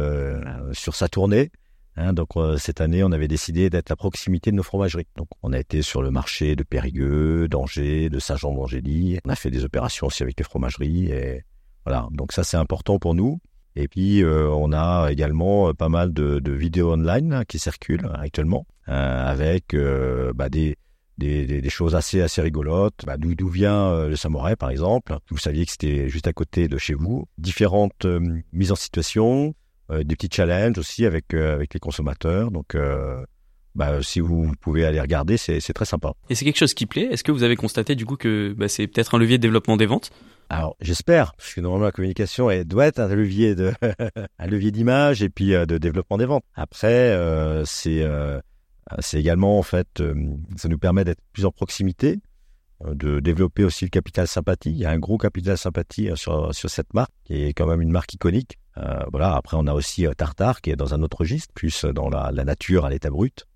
[0.72, 1.50] sur sa tournée.
[1.96, 2.14] Hein.
[2.14, 5.08] donc cette année, on avait décidé d'être à proximité de nos fromageries.
[5.16, 9.18] Donc on a été sur le marché de Périgueux, d'Angers, de Saint-Jean d'Angély.
[9.24, 11.44] On a fait des opérations aussi avec les fromageries et
[11.84, 12.08] voilà.
[12.12, 13.40] Donc ça c'est important pour nous.
[13.76, 18.66] Et puis, euh, on a également euh, pas mal de, vidéos online qui circulent actuellement,
[18.88, 19.74] euh, avec
[20.34, 20.76] bah, des,
[21.18, 23.04] des, des, choses assez, assez rigolotes.
[23.06, 25.16] Bah, D'où vient le samouraï, par exemple?
[25.30, 27.26] Vous saviez que c'était juste à côté de chez vous.
[27.38, 28.06] Différentes
[28.52, 29.54] mises en situation,
[29.90, 32.50] des petits challenges aussi avec, avec les consommateurs.
[32.50, 32.76] Donc,
[33.74, 36.12] bah, si vous pouvez aller regarder, c'est très sympa.
[36.28, 38.68] Et c'est quelque chose qui plaît Est-ce que vous avez constaté du coup que bah,
[38.68, 40.10] c'est peut-être un levier de développement des ventes?
[40.52, 43.54] Alors j'espère, parce que normalement la communication doit être un levier
[44.70, 46.44] d'image et puis euh, de développement des ventes.
[46.54, 48.38] Après euh, c'est euh,
[48.98, 50.02] c'est également en fait
[50.56, 52.20] ça nous permet d'être plus en proximité,
[52.84, 54.72] de développer aussi le capital sympathie.
[54.72, 57.92] Il y a un gros capital sympathie sur cette marque qui est quand même une
[57.92, 58.58] marque iconique.
[59.10, 59.34] voilà.
[59.34, 62.84] Après on a aussi Tartare qui est dans un autre registre, plus dans la nature
[62.84, 63.46] à l'état brut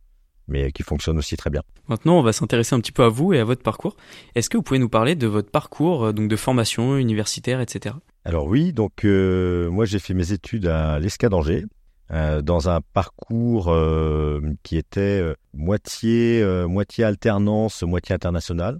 [0.48, 1.62] mais qui fonctionne aussi très bien.
[1.88, 3.96] Maintenant, on va s'intéresser un petit peu à vous et à votre parcours.
[4.34, 7.94] Est-ce que vous pouvez nous parler de votre parcours, euh, donc de formation universitaire, etc.
[8.24, 11.64] Alors oui, donc euh, moi j'ai fait mes études à l'ESCA d'Angers,
[12.12, 18.78] euh, dans un parcours euh, qui était euh, moitié moitié alternance, moitié international,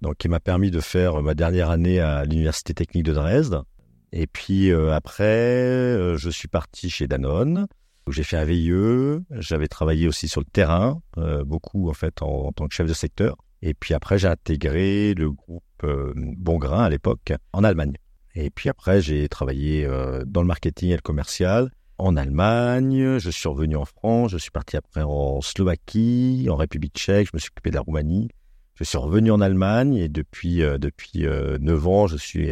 [0.00, 3.62] donc qui m'a permis de faire ma dernière année à l'université technique de Dresde.
[4.10, 7.66] Et puis après, je suis parti chez Danone.
[8.10, 12.52] J'ai fait un VIE, j'avais travaillé aussi sur le terrain, euh, beaucoup en fait en,
[12.52, 13.36] tant que chef de secteur.
[13.62, 17.94] Et puis après, j'ai intégré le groupe euh, Bongrain à l'époque en Allemagne.
[18.34, 23.30] Et puis après, j'ai travaillé euh, dans le marketing et le commercial en Allemagne, je
[23.30, 27.38] suis revenu en France, je suis parti après en Slovaquie, en République tchèque, je me
[27.38, 28.28] suis occupé de la Roumanie.
[28.74, 32.50] Je suis revenu en Allemagne et depuis euh, depuis euh, 9 ans, je suis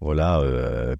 [0.00, 0.42] voilà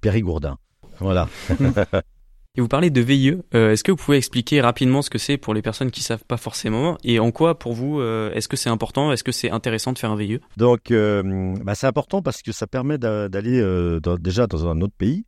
[0.00, 0.56] périgourdin.
[1.00, 1.28] Voilà.
[2.56, 3.40] Et vous parlez de VIE.
[3.54, 6.24] Euh, est-ce que vous pouvez expliquer rapidement ce que c'est pour les personnes qui savent
[6.24, 9.50] pas forcément et en quoi pour vous euh, est-ce que c'est important, est-ce que c'est
[9.50, 13.28] intéressant de faire un VIE Donc euh, bah, c'est important parce que ça permet d'a-
[13.28, 15.24] d'aller euh, déjà dans un autre pays.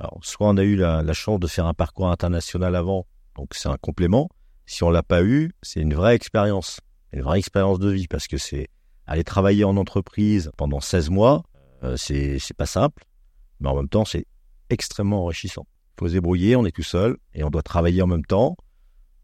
[0.00, 3.06] Alors, soit on a eu la, la chance de faire un parcours international avant,
[3.36, 4.28] donc c'est un complément.
[4.66, 6.80] Si on l'a pas eu, c'est une vraie expérience,
[7.12, 8.66] une vraie expérience de vie parce que c'est
[9.06, 11.44] aller travailler en entreprise pendant 16 mois,
[11.84, 13.04] euh, c'est pas simple,
[13.60, 14.26] mais en même temps c'est
[14.70, 15.66] extrêmement enrichissant.
[15.96, 18.56] Il faut se débrouiller, on est tout seul et on doit travailler en même temps.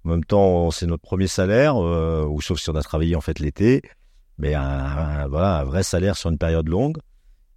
[0.04, 3.20] En même temps, c'est notre premier salaire, euh, ou sauf si on a travaillé en
[3.20, 3.82] fait l'été,
[4.38, 6.98] mais un, voilà un vrai salaire sur une période longue.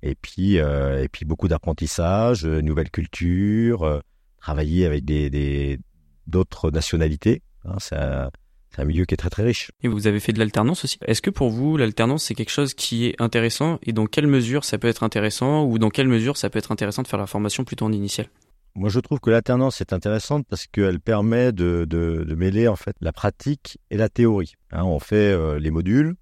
[0.01, 4.01] Et puis euh, et puis beaucoup d'apprentissage, euh, nouvelle culture,
[4.41, 5.79] travailler avec des
[6.27, 7.41] d'autres nationalités.
[7.65, 8.29] Hein, c'est un,
[8.77, 9.71] un milieu qui est très très riche.
[9.81, 10.97] Et vous avez fait de l'alternance aussi.
[11.05, 13.79] Est-ce que pour vous l'alternance c'est quelque chose qui est intéressant?
[13.83, 15.63] Et dans quelle mesure ça peut être intéressant?
[15.65, 18.27] Ou dans quelle mesure ça peut être intéressant de faire la formation plutôt en initiale?
[18.75, 22.75] Moi, je trouve que l'alternance est intéressante parce qu'elle permet de, de, de mêler en
[22.75, 24.53] fait la pratique et la théorie.
[24.71, 26.15] Hein, on fait euh, les modules,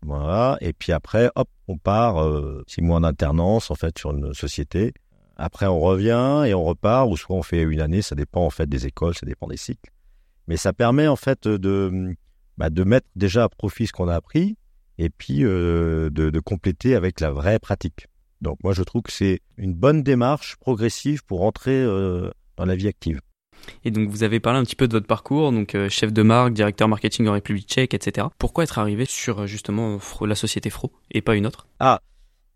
[0.00, 4.12] voilà, et puis après, hop, on part euh, six mois en alternance en fait sur
[4.12, 4.94] une société.
[5.36, 8.50] Après, on revient et on repart, ou soit on fait une année, ça dépend en
[8.50, 9.90] fait des écoles, ça dépend des cycles.
[10.46, 12.14] Mais ça permet en fait de,
[12.56, 14.56] bah, de mettre déjà à profit ce qu'on a appris
[14.98, 18.06] et puis euh, de, de compléter avec la vraie pratique.
[18.44, 22.76] Donc moi je trouve que c'est une bonne démarche progressive pour entrer euh, dans la
[22.76, 23.20] vie active.
[23.84, 26.22] Et donc vous avez parlé un petit peu de votre parcours, donc euh, chef de
[26.22, 28.28] marque, directeur marketing en République tchèque, etc.
[28.38, 31.66] Pourquoi être arrivé sur euh, justement la société Fro et pas une autre?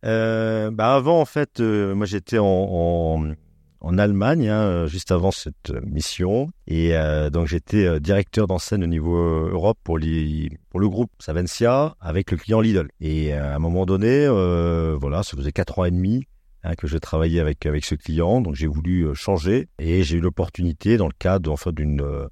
[0.05, 3.33] Euh, bah avant en fait, moi j'étais en, en,
[3.81, 6.51] en Allemagne hein, euh, juste avant cette euh, mission.
[6.67, 12.37] Et euh, donc j'étais directeur d'enseigne au niveau Europe pour le groupe Savencia avec le
[12.37, 12.88] client Lidl.
[13.01, 14.29] Et à un moment donné,
[14.99, 16.25] voilà, ça faisait quatre ans et demi
[16.64, 20.97] hein, que je travaillais avec ce client, donc j'ai voulu changer et j'ai eu l'opportunité
[20.97, 22.29] dans le cadre d'une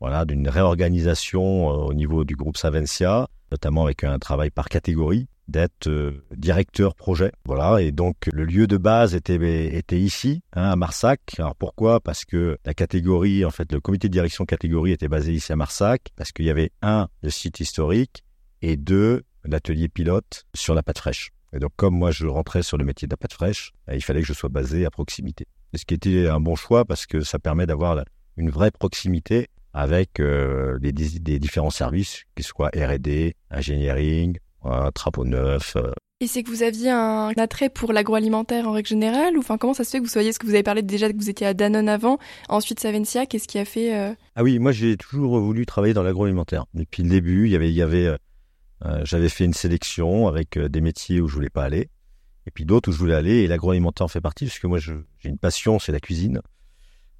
[0.00, 5.88] voilà d'une réorganisation au niveau du groupe Savencia, notamment avec un travail par catégorie d'être
[5.88, 7.32] euh, directeur projet.
[7.44, 11.20] Voilà, et donc le lieu de base était était ici, hein, à Marsac.
[11.38, 12.00] Alors pourquoi?
[12.00, 15.56] Parce que la catégorie, en fait, le comité de direction catégorie était basé ici à
[15.56, 18.24] Marsac, parce qu'il y avait un le site historique
[18.62, 21.30] et deux l'atelier pilote sur la pâte fraîche.
[21.52, 24.02] Et donc comme moi je rentrais sur le métier de la pâte fraîche, euh, il
[24.02, 25.46] fallait que je sois basé à proximité.
[25.74, 28.04] Ce qui était un bon choix parce que ça permet d'avoir
[28.36, 35.76] une vraie proximité avec euh, les, différents services, qu'ils soient R&D, engineering, voilà, travaux neufs.
[35.76, 35.92] euh.
[36.22, 39.72] Et c'est que vous aviez un attrait pour l'agroalimentaire en règle générale ou enfin comment
[39.72, 41.46] ça se fait que vous soyez ce que vous avez parlé déjà que vous étiez
[41.46, 42.18] à Danone avant,
[42.50, 46.02] ensuite Savencia, qu'est-ce qui a fait euh, Ah oui, moi j'ai toujours voulu travailler dans
[46.02, 46.66] l'agroalimentaire.
[46.74, 48.06] Depuis le début, il y avait, il y avait,
[48.84, 51.88] euh, j'avais fait une sélection avec des métiers où je voulais pas aller,
[52.46, 54.78] et puis d'autres où je voulais aller, et l'agroalimentaire en fait partie, parce que moi
[54.78, 54.94] j'ai
[55.24, 56.42] une passion, c'est la cuisine.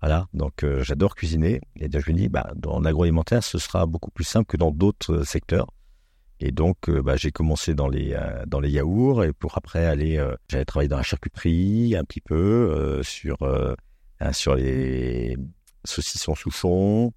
[0.02, 3.84] Voilà, donc euh, j'adore cuisiner, et donc je me dis, bah, dans l'agroalimentaire, ce sera
[3.86, 5.66] beaucoup plus simple que dans d'autres secteurs.
[6.40, 9.84] Et donc, euh, bah, j'ai commencé dans les euh, dans les yaourts, et pour après
[9.84, 13.36] aller, euh, j'allais travailler dans la charcuterie un petit peu sur
[14.20, 15.36] hein, sur les
[15.84, 17.12] saucissons souchons,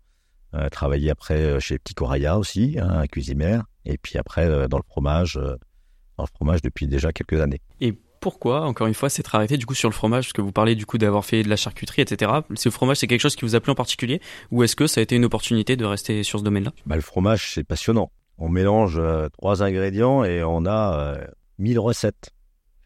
[0.71, 5.35] travaillé après chez Petit Coraya aussi, hein, à Cuisimère, et puis après dans le fromage,
[5.35, 7.61] dans le fromage depuis déjà quelques années.
[7.79, 10.25] Et pourquoi, encore une fois, s'être arrêté du coup sur le fromage?
[10.25, 12.31] Parce que vous parlez du coup d'avoir fait de la charcuterie, etc.
[12.55, 14.21] Ce fromage, c'est quelque chose qui vous a plu en particulier?
[14.51, 16.71] Ou est-ce que ça a été une opportunité de rester sur ce domaine-là?
[16.85, 18.11] Bah, le fromage, c'est passionnant.
[18.45, 21.25] On mélange euh, trois ingrédients et on a euh,
[21.59, 22.31] 1000 recettes.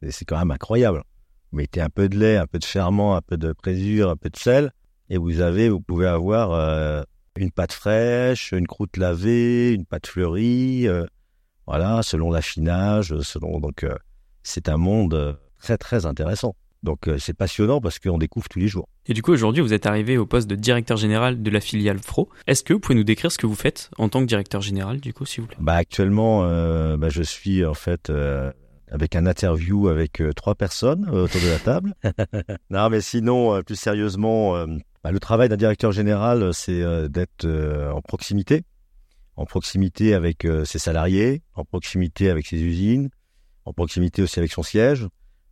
[0.07, 1.01] C'est- quand même incroyable.
[1.51, 4.15] Vous mettez un peu de lait, un peu de ferment, un peu de présure, un
[4.15, 4.71] peu de sel,
[5.09, 7.01] et vous avez, vous pouvez avoir euh,
[7.37, 11.07] une pâte fraîche, une croûte lavée, une pâte fleurie, euh,
[11.65, 13.95] voilà, selon l'affinage, selon donc euh,
[14.43, 16.55] c'est un monde euh, très très intéressant.
[16.83, 18.87] Donc euh, c'est passionnant parce qu'on découvre tous les jours.
[19.07, 21.99] Et du coup, aujourd'hui, vous êtes arrivé au poste de directeur général de la filiale
[21.99, 22.29] Fro.
[22.45, 24.99] Est-ce que vous pouvez nous décrire ce que vous faites en tant que directeur général,
[24.99, 25.57] du coup, s'il vous plaît?
[25.61, 28.51] Bah actuellement, euh, bah, je suis en fait euh,
[28.91, 31.93] avec un interview avec euh, trois personnes autour de la table.
[32.69, 34.65] non, mais sinon, plus sérieusement,
[35.03, 37.47] bah, le travail d'un directeur général, c'est d'être
[37.93, 38.63] en proximité,
[39.37, 43.09] en proximité avec ses salariés, en proximité avec ses usines,
[43.63, 45.07] en proximité aussi avec son siège.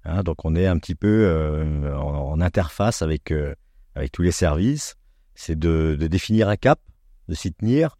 [0.05, 3.55] Hein, donc, on est un petit peu euh, en, interface avec euh,
[3.95, 4.95] avec tous les services.
[5.33, 6.79] C'est de, de définir un cap,
[7.27, 7.97] de s'y tenir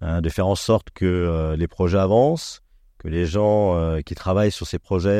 [0.00, 2.62] hein, de faire en sorte que euh, les projets avancent,
[2.98, 5.10] que les gens euh, qui travaillent sur ces projets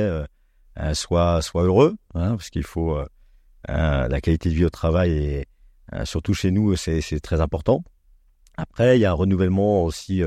[0.78, 2.98] euh, soient, soient heureux, hein, parce qu'il faut
[3.68, 5.46] la qualité de vie au travail est,
[6.04, 7.82] surtout chez nous, c'est très important.
[8.56, 10.22] Après, il y a un renouvellement aussi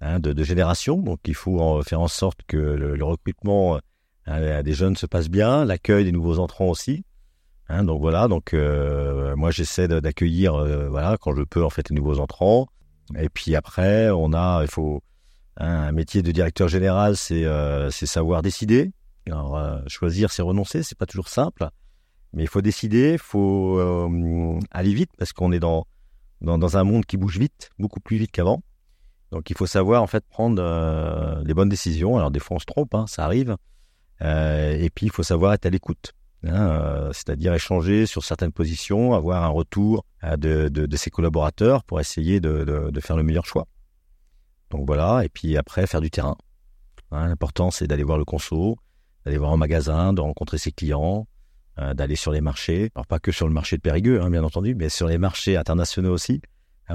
[0.00, 3.78] hein, de, de, génération, donc il faut faire en sorte que le, recrutement
[4.26, 7.04] des jeunes se passe bien, l'accueil des nouveaux entrants aussi.
[7.68, 10.54] Hein, donc voilà, donc moi j'essaie d'accueillir,
[10.90, 12.66] voilà, quand je peux en fait les nouveaux entrants.
[13.18, 15.02] Et puis après, on a, il faut
[15.56, 17.44] hein, un métier de directeur général, c'est
[17.90, 18.92] c'est savoir décider.
[19.86, 21.68] Choisir, c'est renoncer, c'est pas toujours simple.
[22.32, 25.86] Mais il faut décider, il faut euh, aller vite parce qu'on est dans,
[26.40, 28.62] dans, un monde qui bouge vite, beaucoup plus vite qu'avant.
[29.30, 32.16] Donc il faut savoir en fait prendre euh, les bonnes décisions.
[32.16, 33.56] Alors des fois on se trompe, hein, ça arrive.
[34.22, 36.12] Euh, et puis il faut savoir être à l'écoute,
[36.44, 42.38] hein, c'est-à-dire échanger sur certaines positions, avoir un retour de, de, ses collaborateurs pour essayer
[42.40, 43.66] de, de, faire le meilleur choix.
[44.70, 46.36] Donc voilà, et puis après faire du terrain.
[47.10, 48.76] Hein, L'important c'est d'aller voir le conso,
[49.24, 51.26] d'aller voir un magasin, de rencontrer ses clients,
[51.78, 52.90] euh, d'aller sur les marchés.
[52.94, 55.56] Alors pas que sur le marché de Périgueux, hein, bien entendu, mais sur les marchés
[55.56, 56.42] internationaux aussi,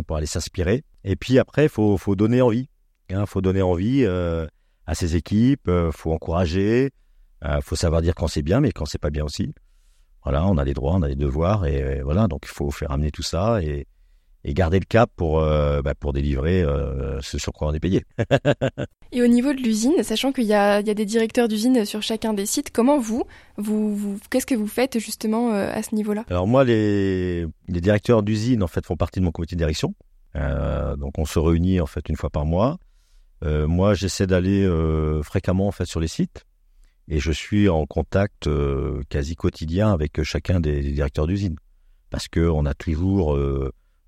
[0.06, 0.84] pour aller s'inspirer.
[1.04, 2.70] Et puis après, il faut, faut donner envie.
[3.10, 4.46] Il faut donner envie euh,
[4.86, 6.92] à ses équipes, il euh, faut encourager,
[7.44, 9.54] il faut savoir dire quand c'est bien, mais quand c'est pas bien aussi.
[10.24, 12.92] Voilà, on a des droits, on a des devoirs, et, voilà, donc il faut faire
[12.92, 13.88] amener tout ça et,
[14.48, 17.80] et garder le cap pour, euh, bah, pour délivrer euh, ce sur quoi on est
[17.80, 18.06] payé.
[19.12, 22.34] et au niveau de l'usine, sachant qu'il y y a des directeurs d'usine sur chacun
[22.34, 23.26] des sites, comment vous,
[23.58, 26.24] vous, vous qu'est-ce que vous faites justement euh, à ce niveau-là?
[26.30, 29.94] Alors moi, les, les directeurs d'usine en fait font partie de mon comité de direction.
[30.34, 32.78] donc on se réunit en fait une fois par mois.
[33.44, 34.66] moi, j'essaie d'aller
[35.24, 36.47] fréquemment en fait sur les sites
[37.08, 38.50] et je suis en contact
[39.10, 41.56] quasi quotidien avec chacun des, des directeurs d'usine
[42.10, 43.38] parce que on a toujours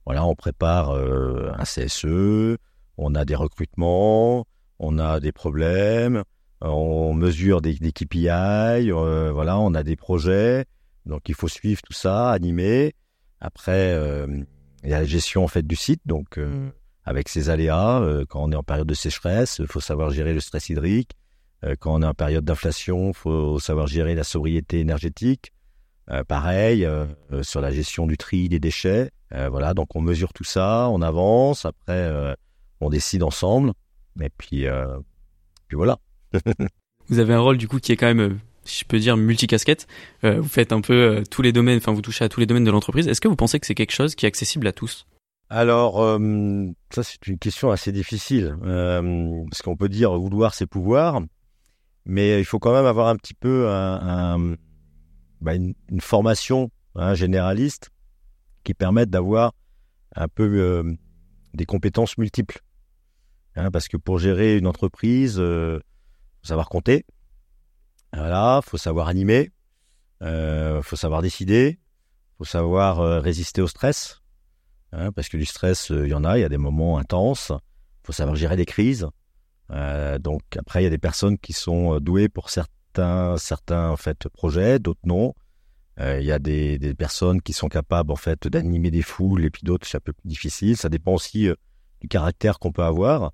[0.09, 2.57] voilà, on prépare euh, un CSE,
[2.97, 4.47] on a des recrutements,
[4.79, 6.23] on a des problèmes,
[6.61, 8.27] on mesure des, des KPI,
[8.91, 10.65] euh, voilà, on a des projets.
[11.05, 12.95] Donc il faut suivre tout ça, animer.
[13.39, 14.25] Après, euh,
[14.83, 16.39] il y a la gestion en fait du site, donc
[17.05, 18.01] avec ses aléas.
[18.29, 21.11] quand on est en période de sécheresse, il faut savoir gérer le stress hydrique.
[21.79, 25.51] Quand on est en période d'inflation, il faut savoir gérer la sobriété énergétique.
[26.27, 26.87] pareil,
[27.41, 29.11] sur la gestion du tri des déchets.
[29.33, 32.33] Euh, voilà, donc on mesure tout ça, on avance, après euh,
[32.81, 33.73] on décide ensemble,
[34.21, 34.97] et puis, euh,
[35.67, 35.99] puis voilà.
[37.09, 39.87] vous avez un rôle du coup qui est quand même, si je peux dire, multicasquette.
[40.23, 42.71] vous faites un peu tous les domaines, enfin vous touchez à tous les domaines de
[42.71, 43.07] l'entreprise.
[43.07, 45.05] Est-ce que vous pensez que c'est quelque chose qui est accessible à tous?
[45.51, 45.97] Alors,
[46.91, 51.21] ça c'est une question assez difficile, parce qu'on peut dire vouloir c'est pouvoir,
[52.09, 53.65] mais il faut quand même avoir un petit peu
[55.41, 57.91] bah, une, formation hein, généraliste
[58.63, 59.53] qui permettent d'avoir
[60.15, 60.95] un peu euh,
[61.53, 62.61] des compétences multiples.
[63.55, 65.79] Hein, parce que pour gérer une entreprise, il euh,
[66.41, 67.05] faut savoir compter,
[68.11, 69.51] voilà, faut savoir animer,
[70.23, 71.79] euh, faut savoir décider,
[72.39, 74.21] faut savoir résister au stress,
[74.93, 77.51] hein, parce que du stress, il y en a, il y a des moments intenses.
[78.03, 79.07] faut savoir gérer des crises.
[79.69, 82.73] Donc après, il y a des personnes qui sont douées pour certains
[83.37, 85.33] certains en fait projets, d'autres non.
[85.99, 89.43] Euh, il y a des, des, personnes qui sont capables en fait d'animer des foules
[89.43, 90.77] et puis d'autres c'est un peu plus difficile.
[90.77, 91.55] Ça dépend aussi euh,
[92.01, 93.33] du caractère qu'on peut avoir.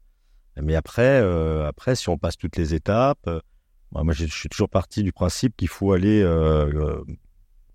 [0.59, 3.29] Mais après, euh, après, si on passe toutes les étapes,
[3.91, 6.23] moi je, suis toujours parti du principe qu'il faut aller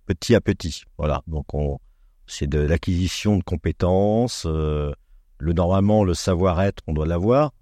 [0.07, 0.83] petit à petit.
[0.99, 1.23] Voilà.
[1.27, 1.79] Donc on,
[2.27, 4.45] c'est de l'acquisition de compétences.
[4.47, 7.53] le normalement le savoir-être, on doit l'avoir.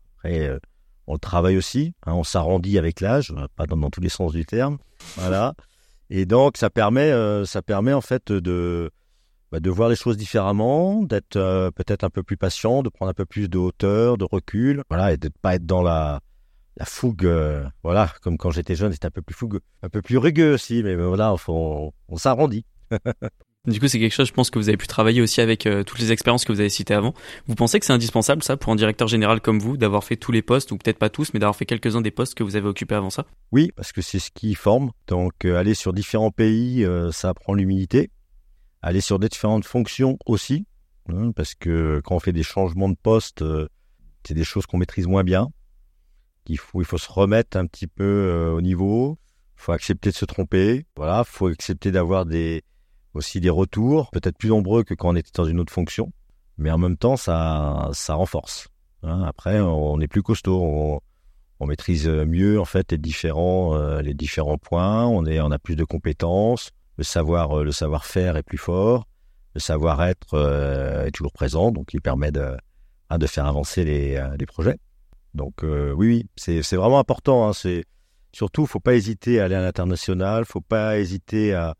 [1.08, 1.94] On le travaille aussi.
[2.06, 4.78] Hein, on s'arrondit avec l'âge, pas dans, tous les sens du terme.
[5.16, 5.54] Voilà.
[6.10, 8.90] Et donc, ça permet, euh, ça permet en fait de,
[9.50, 13.10] bah, de voir les choses différemment, d'être euh, peut-être un peu plus patient, de prendre
[13.10, 16.20] un peu plus de hauteur, de recul, voilà, et de ne pas être dans la,
[16.76, 17.24] la fougue.
[17.24, 20.54] Euh, voilà, comme quand j'étais jeune, c'était un peu plus fougueux, un peu plus rugueux
[20.54, 22.66] aussi, mais voilà, on s'arrondit.
[23.68, 25.84] Du coup, c'est quelque chose, je pense, que vous avez pu travailler aussi avec euh,
[25.84, 27.12] toutes les expériences que vous avez citées avant.
[27.46, 30.32] Vous pensez que c'est indispensable, ça, pour un directeur général comme vous, d'avoir fait tous
[30.32, 32.66] les postes, ou peut-être pas tous, mais d'avoir fait quelques-uns des postes que vous avez
[32.66, 33.26] occupés avant ça?
[33.52, 34.90] Oui, parce que c'est ce qui forme.
[35.06, 38.10] Donc, euh, aller sur différents pays, euh, ça apprend l'humilité.
[38.80, 40.64] Aller sur différentes fonctions aussi,
[41.10, 43.44] hein, parce que quand on fait des changements de poste,
[44.24, 45.48] c'est des choses qu'on maîtrise moins bien.
[46.46, 49.18] Il faut, il faut se remettre un petit peu au niveau.
[49.58, 50.86] Il faut accepter de se tromper.
[50.96, 52.62] Voilà, il faut accepter d'avoir des
[53.18, 56.12] aussi des retours, peut-être plus nombreux que quand on était dans une autre fonction,
[56.56, 58.68] mais en même temps, ça, ça renforce.
[59.02, 59.22] Hein.
[59.24, 61.00] Après, on est plus costaud, on,
[61.60, 65.58] on, maîtrise mieux en fait les différents, euh, les différents points, on, est, on a
[65.58, 69.06] plus de compétences, le savoir, euh, le savoir-faire est plus fort,
[69.54, 72.56] le savoir-être euh, est toujours présent, donc il permet de,
[73.10, 74.78] hein, de faire avancer les, les projets.
[75.34, 77.48] Donc oui, oui, c'est vraiment important.
[77.48, 77.84] Hein, c'est
[78.32, 81.74] surtout, faut pas hésiter à aller à l'international, faut pas hésiter à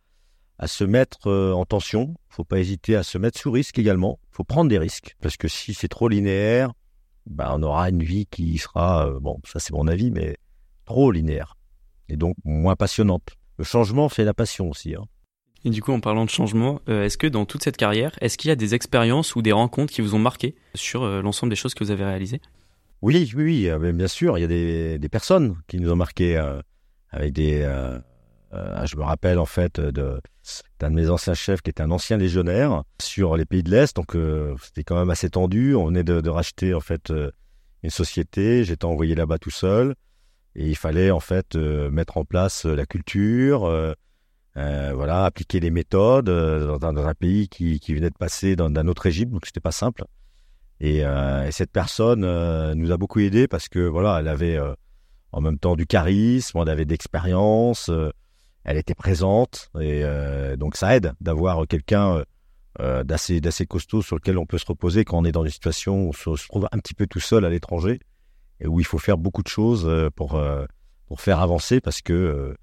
[0.58, 2.14] à se mettre en tension.
[2.28, 4.18] Faut pas hésiter à se mettre sous risque également.
[4.30, 6.72] Faut prendre des risques parce que si c'est trop linéaire,
[7.26, 10.36] bah, on aura une vie qui sera, bon, ça c'est mon avis, mais
[10.84, 11.54] trop linéaire
[12.08, 13.30] et donc moins passionnante.
[13.58, 14.94] Le changement fait la passion aussi.
[14.94, 15.04] Hein.
[15.64, 18.38] Et du coup, en parlant de changement, euh, est-ce que dans toute cette carrière, est-ce
[18.38, 21.50] qu'il y a des expériences ou des rencontres qui vous ont marqué sur euh, l'ensemble
[21.50, 22.40] des choses que vous avez réalisées?
[23.02, 24.38] Oui, oui, oui, euh, bien sûr.
[24.38, 26.36] Il y a des, des personnes qui nous ont marqué
[27.10, 27.66] avec des.
[28.52, 30.20] Je me rappelle en fait d'un
[30.90, 34.16] de mes anciens chefs qui était un ancien légionnaire sur les pays de l'Est, donc
[34.62, 35.74] c'était quand même assez tendu.
[35.74, 37.12] On venait de, racheter en fait
[37.82, 38.64] une société.
[38.64, 39.94] J'étais envoyé là-bas tout seul
[40.54, 43.94] et il fallait en fait mettre en place la culture
[44.58, 49.02] euh, voilà, appliquer les méthodes euh, dans, un pays qui, venait de passer d'un autre
[49.02, 50.04] régime, donc c'était pas simple.
[50.80, 52.22] Et, euh, cette personne
[52.74, 54.58] nous a beaucoup aidé parce que voilà, elle avait
[55.32, 57.90] en même temps du charisme, elle avait d'expérience,
[58.70, 60.04] elle était présente et
[60.56, 62.22] donc ça aide d'avoir quelqu'un
[62.78, 66.02] d'assez d'assez costaud sur lequel on peut se reposer quand on est dans une situation
[66.02, 67.98] où on se trouve un petit peu tout seul à l'étranger
[68.60, 70.40] et où il faut faire beaucoup de choses pour
[71.06, 72.54] pour faire avancer parce que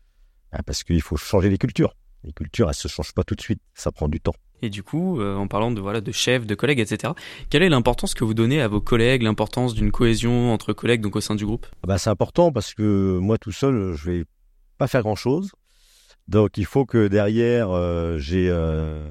[0.55, 1.95] ah, parce qu'il faut changer les cultures.
[2.23, 4.35] Les cultures, elles se changent pas tout de suite, ça prend du temps.
[4.61, 7.13] Et du coup, euh, en parlant de voilà de chefs, de collègues, etc.,
[7.49, 11.17] quelle est l'importance que vous donnez à vos collègues, l'importance d'une cohésion entre collègues donc
[11.17, 11.67] au sein du groupe?
[11.83, 14.25] Ah bah, C'est important parce que moi tout seul, je vais
[14.77, 15.51] pas faire grand-chose.
[16.27, 19.09] Donc il faut que derrière, euh, j'ai euh,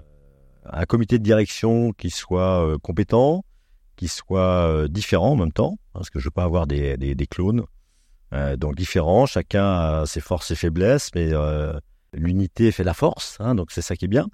[0.64, 3.44] un comité de direction qui soit compétent,
[3.96, 7.64] qui soit différent en même temps, parce que je veux pas avoir des, clones.
[8.34, 11.78] Euh, donc différents, chacun a ses forces et faiblesses, mais euh,
[12.12, 14.26] l'unité fait la force, hein, donc c'est ça qui est bien.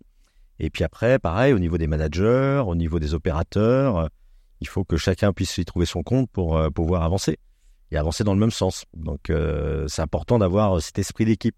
[0.59, 4.09] Et puis après, pareil, au niveau des managers, au niveau des opérateurs,
[4.61, 7.39] il faut que chacun puisse y trouver son compte pour euh, pouvoir avancer
[7.91, 8.85] et avancer dans le même sens.
[8.95, 9.33] Donc
[9.89, 11.57] c'est important d'avoir cet esprit d'équipe.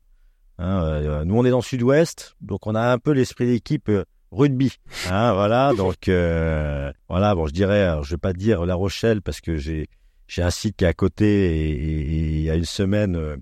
[0.58, 3.90] Hein, nous, on est dans le sud-ouest, donc on a un peu l'esprit d'équipe
[4.30, 4.72] rugby.
[5.10, 9.56] Hein, voilà, donc voilà, bon, je dirais, je vais pas dire La Rochelle parce que
[9.56, 9.88] j'ai
[10.32, 13.36] j'ai un site qui est à côté et, il y a une semaine, euh,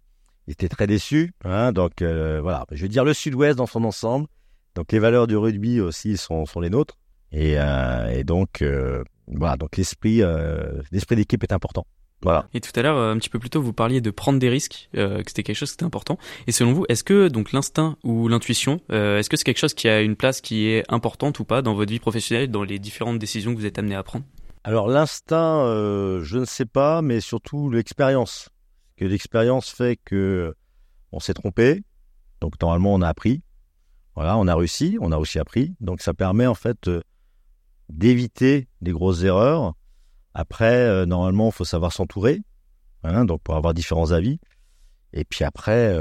[0.48, 1.32] il était très déçu.
[1.44, 4.26] Hein, donc euh, voilà, je veux dire le Sud-Ouest dans son ensemble.
[4.74, 6.98] Donc les valeurs du rugby aussi sont, sont les nôtres.
[7.30, 8.64] Et, euh, donc
[9.28, 10.22] voilà, donc l'esprit
[10.90, 11.86] l'esprit d'équipe est important.
[12.22, 12.46] Voilà.
[12.52, 14.90] Et tout à l'heure, un petit peu plus tôt, vous parliez de prendre des risques,
[14.92, 16.18] que c'était quelque chose qui était important.
[16.46, 19.88] Et selon vous, est-ce que donc l'instinct ou l'intuition, est-ce que c'est quelque chose qui
[19.88, 23.18] a une place qui est importante ou pas dans votre vie professionnelle, dans les différentes
[23.18, 24.24] décisions que vous êtes amené à prendre?
[24.62, 28.50] Alors l'instinct, euh, je ne sais pas, mais surtout l'expérience.
[28.96, 30.54] Que l'expérience fait que
[31.12, 31.82] on s'est trompé,
[32.42, 33.42] donc normalement on a appris.
[34.14, 35.74] Voilà, on a réussi, on a aussi appris.
[35.80, 37.00] Donc ça permet en fait euh,
[37.88, 39.74] d'éviter des grosses erreurs.
[40.34, 42.40] Après, euh, normalement, il faut savoir s'entourer,
[43.02, 44.38] hein, donc pour avoir différents avis.
[45.12, 45.92] Et puis après,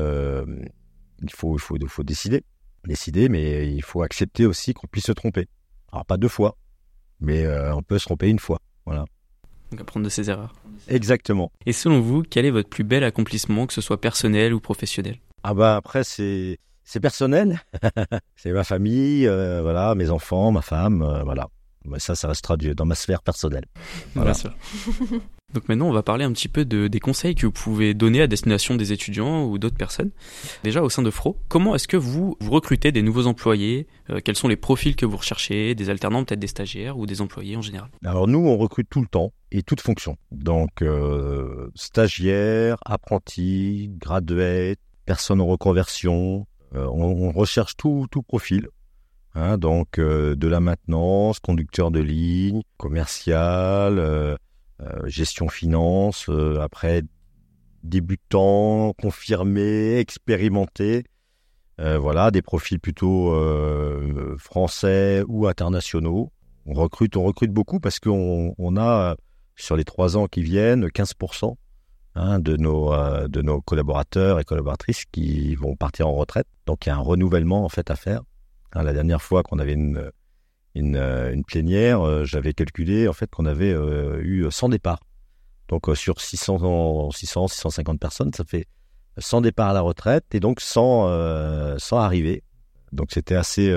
[1.22, 2.44] il faut, il faut, il faut décider,
[2.86, 5.48] décider, mais il faut accepter aussi qu'on puisse se tromper.
[5.92, 6.58] Alors pas deux fois,
[7.20, 8.60] mais euh, on peut se tromper une fois.
[8.86, 9.06] Voilà.
[9.72, 10.54] Donc apprendre de ses erreurs.
[10.88, 11.52] Exactement.
[11.66, 15.18] Et selon vous, quel est votre plus bel accomplissement, que ce soit personnel ou professionnel?
[15.44, 17.62] Ah bah après c'est c'est personnel.
[18.36, 21.48] c'est ma famille, euh, voilà, mes enfants, ma femme, euh, voilà.
[21.86, 23.66] Mais ça, ça restera dans ma sphère personnelle.
[24.16, 24.34] Voilà.
[25.54, 28.22] Donc maintenant, on va parler un petit peu de, des conseils que vous pouvez donner
[28.22, 30.12] à destination des étudiants ou d'autres personnes.
[30.64, 33.88] Déjà, au sein de Fro, comment est-ce que vous, vous recrutez des nouveaux employés?
[34.12, 35.74] Euh, Quels sont les profils que vous recherchez?
[35.74, 37.90] Des alternants, peut-être des stagiaires ou des employés en général?
[38.06, 40.18] Alors nous, on recrute tout le temps et toute fonction.
[40.32, 44.76] Donc euh, stagiaires, apprentis, gradués,
[45.06, 46.46] personnes en reconversion.
[46.76, 48.68] Euh, on, recherche tout, tout profil.
[49.36, 54.38] Hein, donc de la maintenance, conducteur de ligne, commercial
[54.82, 57.04] euh, gestion finance, euh, après
[57.84, 61.04] débutant, confirmé, expérimenté.
[61.82, 63.34] Euh, voilà, des profils plutôt
[64.38, 66.32] français ou internationaux.
[66.66, 69.16] On recrute, on recrute beaucoup parce qu'on on a
[69.56, 71.56] sur les trois ans qui viennent 15%
[72.16, 72.92] hein, de, nos,
[73.28, 76.48] de nos collaborateurs et collaboratrices qui vont partir en retraite.
[76.66, 78.24] Donc il y a un renouvellement en fait à faire.
[78.74, 80.12] Hein, la dernière fois qu'on avait une,
[80.76, 85.00] une, euh, une plénière, euh, j'avais calculé en fait qu'on avait euh, eu 100 départs.
[85.68, 88.66] Donc sur 600, 600, 650 personnes, ça fait
[89.18, 92.44] 100 départs à la retraite et donc 100, 100 arrivées.
[92.92, 93.72] Donc c'était assez,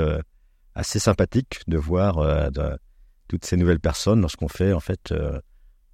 [0.74, 2.24] assez sympathique de voir
[3.28, 5.12] toutes ces nouvelles personnes lorsqu'on fait en fait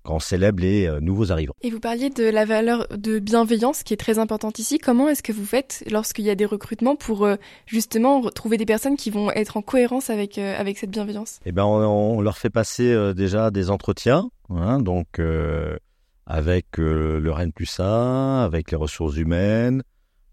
[0.09, 1.53] quand on célèbre les euh, nouveaux arrivants.
[1.61, 4.79] Et vous parliez de la valeur de bienveillance qui est très importante ici.
[4.79, 7.37] Comment est-ce que vous faites lorsqu'il y a des recrutements pour euh,
[7.67, 11.41] justement trouver des personnes qui vont être en cohérence avec, euh, avec cette bienveillance?
[11.45, 15.21] Eh ben, on, leur fait passer déjà des entretiens, hein, donc
[16.27, 19.83] avec le REN plus 1, avec les ressources humaines.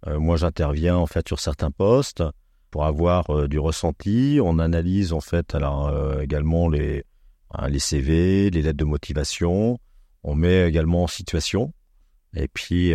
[0.08, 2.24] moi, j'interviens en fait sur certains postes
[2.72, 4.40] pour avoir du ressenti.
[4.42, 7.04] On analyse en fait alors également les
[7.58, 9.80] hein, les CV, les lettres de motivation.
[10.24, 11.74] On met également en situation.
[12.36, 12.94] Et puis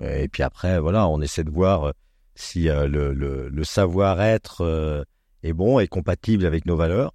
[0.00, 1.92] et puis après voilà, on essaie de voir
[2.34, 5.04] si le, le, le savoir-être
[5.42, 7.12] est bon et compatible avec nos valeurs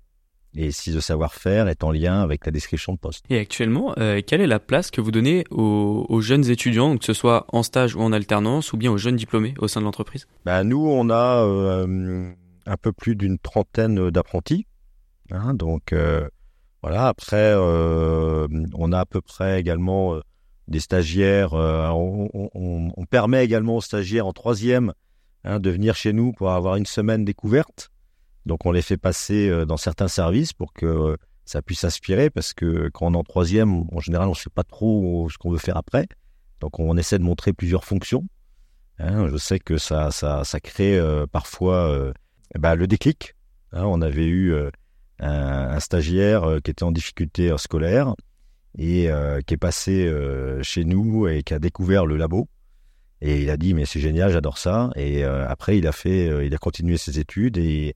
[0.56, 3.26] et si le savoir-faire est en lien avec la description de poste.
[3.30, 7.14] Et actuellement, euh, quelle est la place que vous donnez aux, jeunes étudiants, que ce
[7.14, 10.28] soit en stage ou en alternance, ou bien aux jeunes diplômés au sein de l'entreprise?
[10.46, 12.32] Bah, Nous, on a euh,
[12.66, 14.68] un peu plus d'une trentaine d'apprentis.
[15.32, 16.28] Hein, donc euh,
[16.82, 20.20] voilà, après, on a à peu près également
[20.68, 21.54] des stagiaires.
[21.54, 24.94] On, on, permet également aux stagiaires en troisième
[25.44, 27.92] hein, de venir chez nous pour avoir une semaine découverte.
[28.46, 32.30] Donc on les fait passer euh, dans certains services pour que euh, ça puisse s'inspirer
[32.30, 35.38] parce que quand on est en troisième, en général, on ne sait pas trop ce
[35.38, 36.08] qu'on veut faire après.
[36.60, 38.26] Donc on essaie de montrer plusieurs fonctions.
[39.00, 39.28] Hein.
[39.30, 42.14] je sais que ça, ça, crée euh, parfois
[42.58, 43.36] bah, le déclic.
[43.72, 43.84] Hein.
[43.86, 44.54] on avait eu
[45.22, 48.16] un, stagiaire qui était en difficulté scolaire
[48.78, 49.10] et
[49.46, 50.12] qui est passé
[50.64, 52.48] chez nous et qui a découvert le labo.
[53.22, 54.90] Et il a dit mais c'est génial, j'adore ça.
[54.96, 57.96] Et après il a fait, il a continué ses études et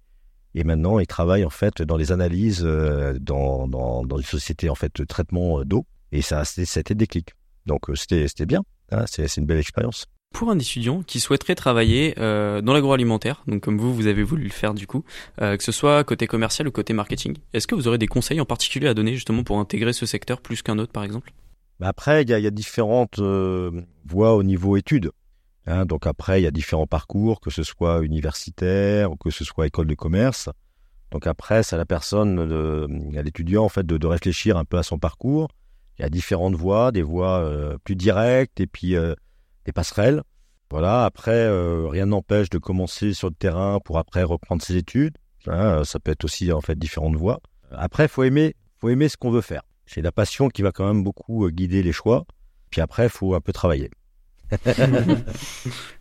[0.58, 4.76] et maintenant, il travaille en fait dans les analyses euh, dans, dans, une société en
[4.76, 5.86] fait de traitement euh, d'eau.
[6.14, 7.34] Et ça, c'était déclic.
[7.66, 8.64] Donc euh, c'était bien.
[8.90, 10.06] Hein, c'est une belle expérience.
[10.36, 14.44] Pour un étudiant qui souhaiterait travailler euh, dans l'agroalimentaire, donc comme vous, vous avez voulu
[14.44, 15.06] le faire du coup,
[15.42, 18.42] euh, que ce soit côté commercial ou côté marketing, est-ce que vous aurez des conseils
[18.42, 21.32] en particulier à donner justement pour intégrer ce secteur plus qu'un autre par exemple?
[21.80, 23.22] Bah, Après, il y a, différentes
[24.06, 25.10] voies au niveau études.
[25.68, 29.46] Hein, donc après, il y a différents parcours, que ce soit universitaire ou que ce
[29.46, 30.50] soit école de commerce.
[31.12, 32.40] Donc après, c'est à la personne,
[33.18, 35.48] à l'étudiant en fait, de, réfléchir un peu à son parcours.
[35.98, 39.16] Il y a différentes voies, des voies euh, plus directes et puis euh,
[39.66, 40.24] des passerelles.
[40.72, 41.06] Voilà.
[41.06, 45.18] Après, euh, rien n'empêche de commencer sur le terrain pour après reprendre ses études.
[45.48, 47.40] Hein, ça peut être aussi en fait différentes voies.
[47.72, 49.62] Après, faut aimer, faut aimer ce qu'on veut faire.
[49.86, 52.26] C'est la passion qui va quand même beaucoup guider les choix.
[52.72, 53.92] Puis après, faut un peu travailler.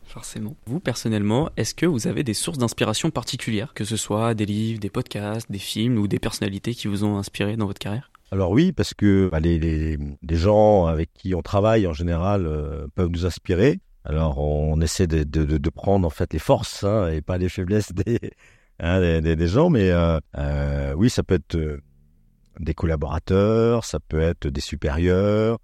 [0.06, 0.56] Forcément.
[0.66, 4.80] Vous, personnellement, est-ce que vous avez des sources d'inspiration particulières, que ce soit des livres,
[4.80, 8.10] des podcasts, des films ou des personnalités qui vous ont inspiré dans votre carrière?
[8.31, 9.97] Alors oui, parce que bah, les,
[10.33, 13.81] gens avec qui on travaille en général euh, peuvent nous inspirer.
[14.05, 18.18] Alors on essaie de, prendre en fait les forces hein, et pas les faiblesses des,
[18.81, 21.57] hein, des, des, gens, mais euh, euh, oui, ça peut être
[22.61, 25.59] des collaborateurs, ça peut être des supérieurs.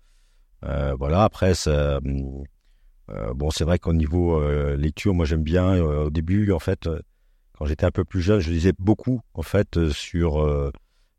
[0.62, 4.40] voilà, après, ça, bon, c'est vrai qu'au niveau
[4.76, 5.80] lecture, moi j'aime bien.
[5.82, 6.88] Au début, en fait,
[7.52, 10.72] quand j'étais un peu plus jeune, je lisais beaucoup en fait sur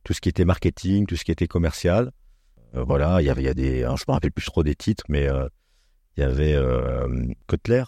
[0.03, 2.11] tout ce qui était marketing, tout ce qui était commercial.
[2.73, 5.03] voilà, il y avait, il y a des, je me rappelle plus trop des titres,
[5.09, 5.27] mais
[6.17, 6.57] il y avait
[7.47, 7.83] Kotler.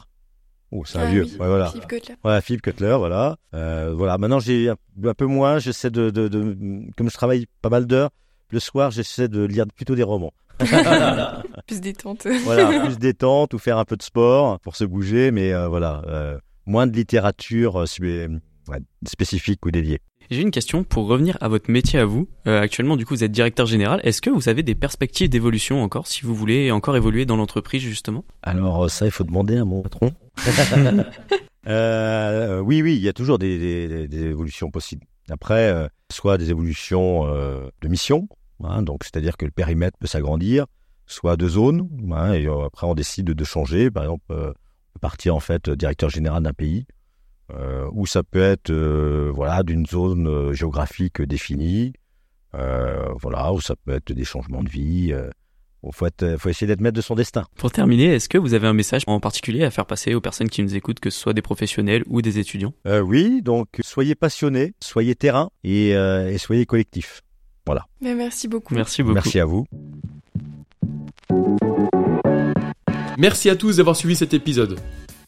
[0.72, 1.24] Oh, c'est un ah vieux.
[1.24, 1.70] Ouais, voilà.
[1.70, 2.18] Philippe.
[2.24, 3.38] Ouais, Philippe Kotler, voilà.
[3.52, 4.18] voilà.
[4.18, 5.60] Maintenant, j'ai un, peu moins.
[5.60, 6.58] J'essaie de, de, de,
[6.98, 8.10] comme je travaille pas mal d'heures,
[8.50, 10.34] le soir, j'essaie de lire plutôt des romans.
[11.68, 12.28] plus détente.
[12.44, 16.04] voilà, plus détente ou faire un peu de sport pour se bouger, mais euh, voilà,
[16.08, 18.28] euh, moins de littérature euh,
[19.06, 20.00] spécifique ou dédiée.
[20.34, 22.28] J'ai une question pour revenir à votre métier à vous.
[22.46, 24.02] actuellement, du coup, vous êtes directeur général.
[24.04, 27.82] Est-ce que vous avez des perspectives d'évolution encore, si vous voulez encore évoluer dans l'entreprise,
[27.82, 28.26] justement?
[28.42, 30.12] Alors ça, il faut demander à mon patron.
[31.66, 35.06] oui, oui, il y a toujours des, des évolutions possibles.
[35.30, 38.28] Après, soit des évolutions de mission,
[38.64, 40.66] Hein, donc, c'est-à-dire que le périmètre peut s'agrandir,
[41.06, 43.92] soit de zone, hein, et euh, après on décide de changer.
[43.92, 44.54] Par exemple, euh,
[45.02, 46.86] partir en fait directeur général d'un pays,
[47.52, 51.94] euh, ou ça peut être euh, voilà d'une zone géographique définie,
[52.54, 55.14] voilà, ou ça peut être des changements de vie.
[55.86, 57.46] Il faut, faut essayer d'être maître de son destin.
[57.58, 60.50] Pour terminer, est-ce que vous avez un message en particulier à faire passer aux personnes
[60.50, 62.74] qui nous écoutent, que ce soit des professionnels ou des étudiants?
[62.86, 67.22] Oui, donc soyez passionnés, soyez terrain et, et soyez collectif.
[67.66, 67.86] Voilà.
[68.02, 68.76] Mais merci beaucoup.
[68.76, 69.16] Merci beaucoup.
[69.16, 69.66] Merci à vous.
[73.18, 74.80] Merci à tous d'avoir suivi cet épisode.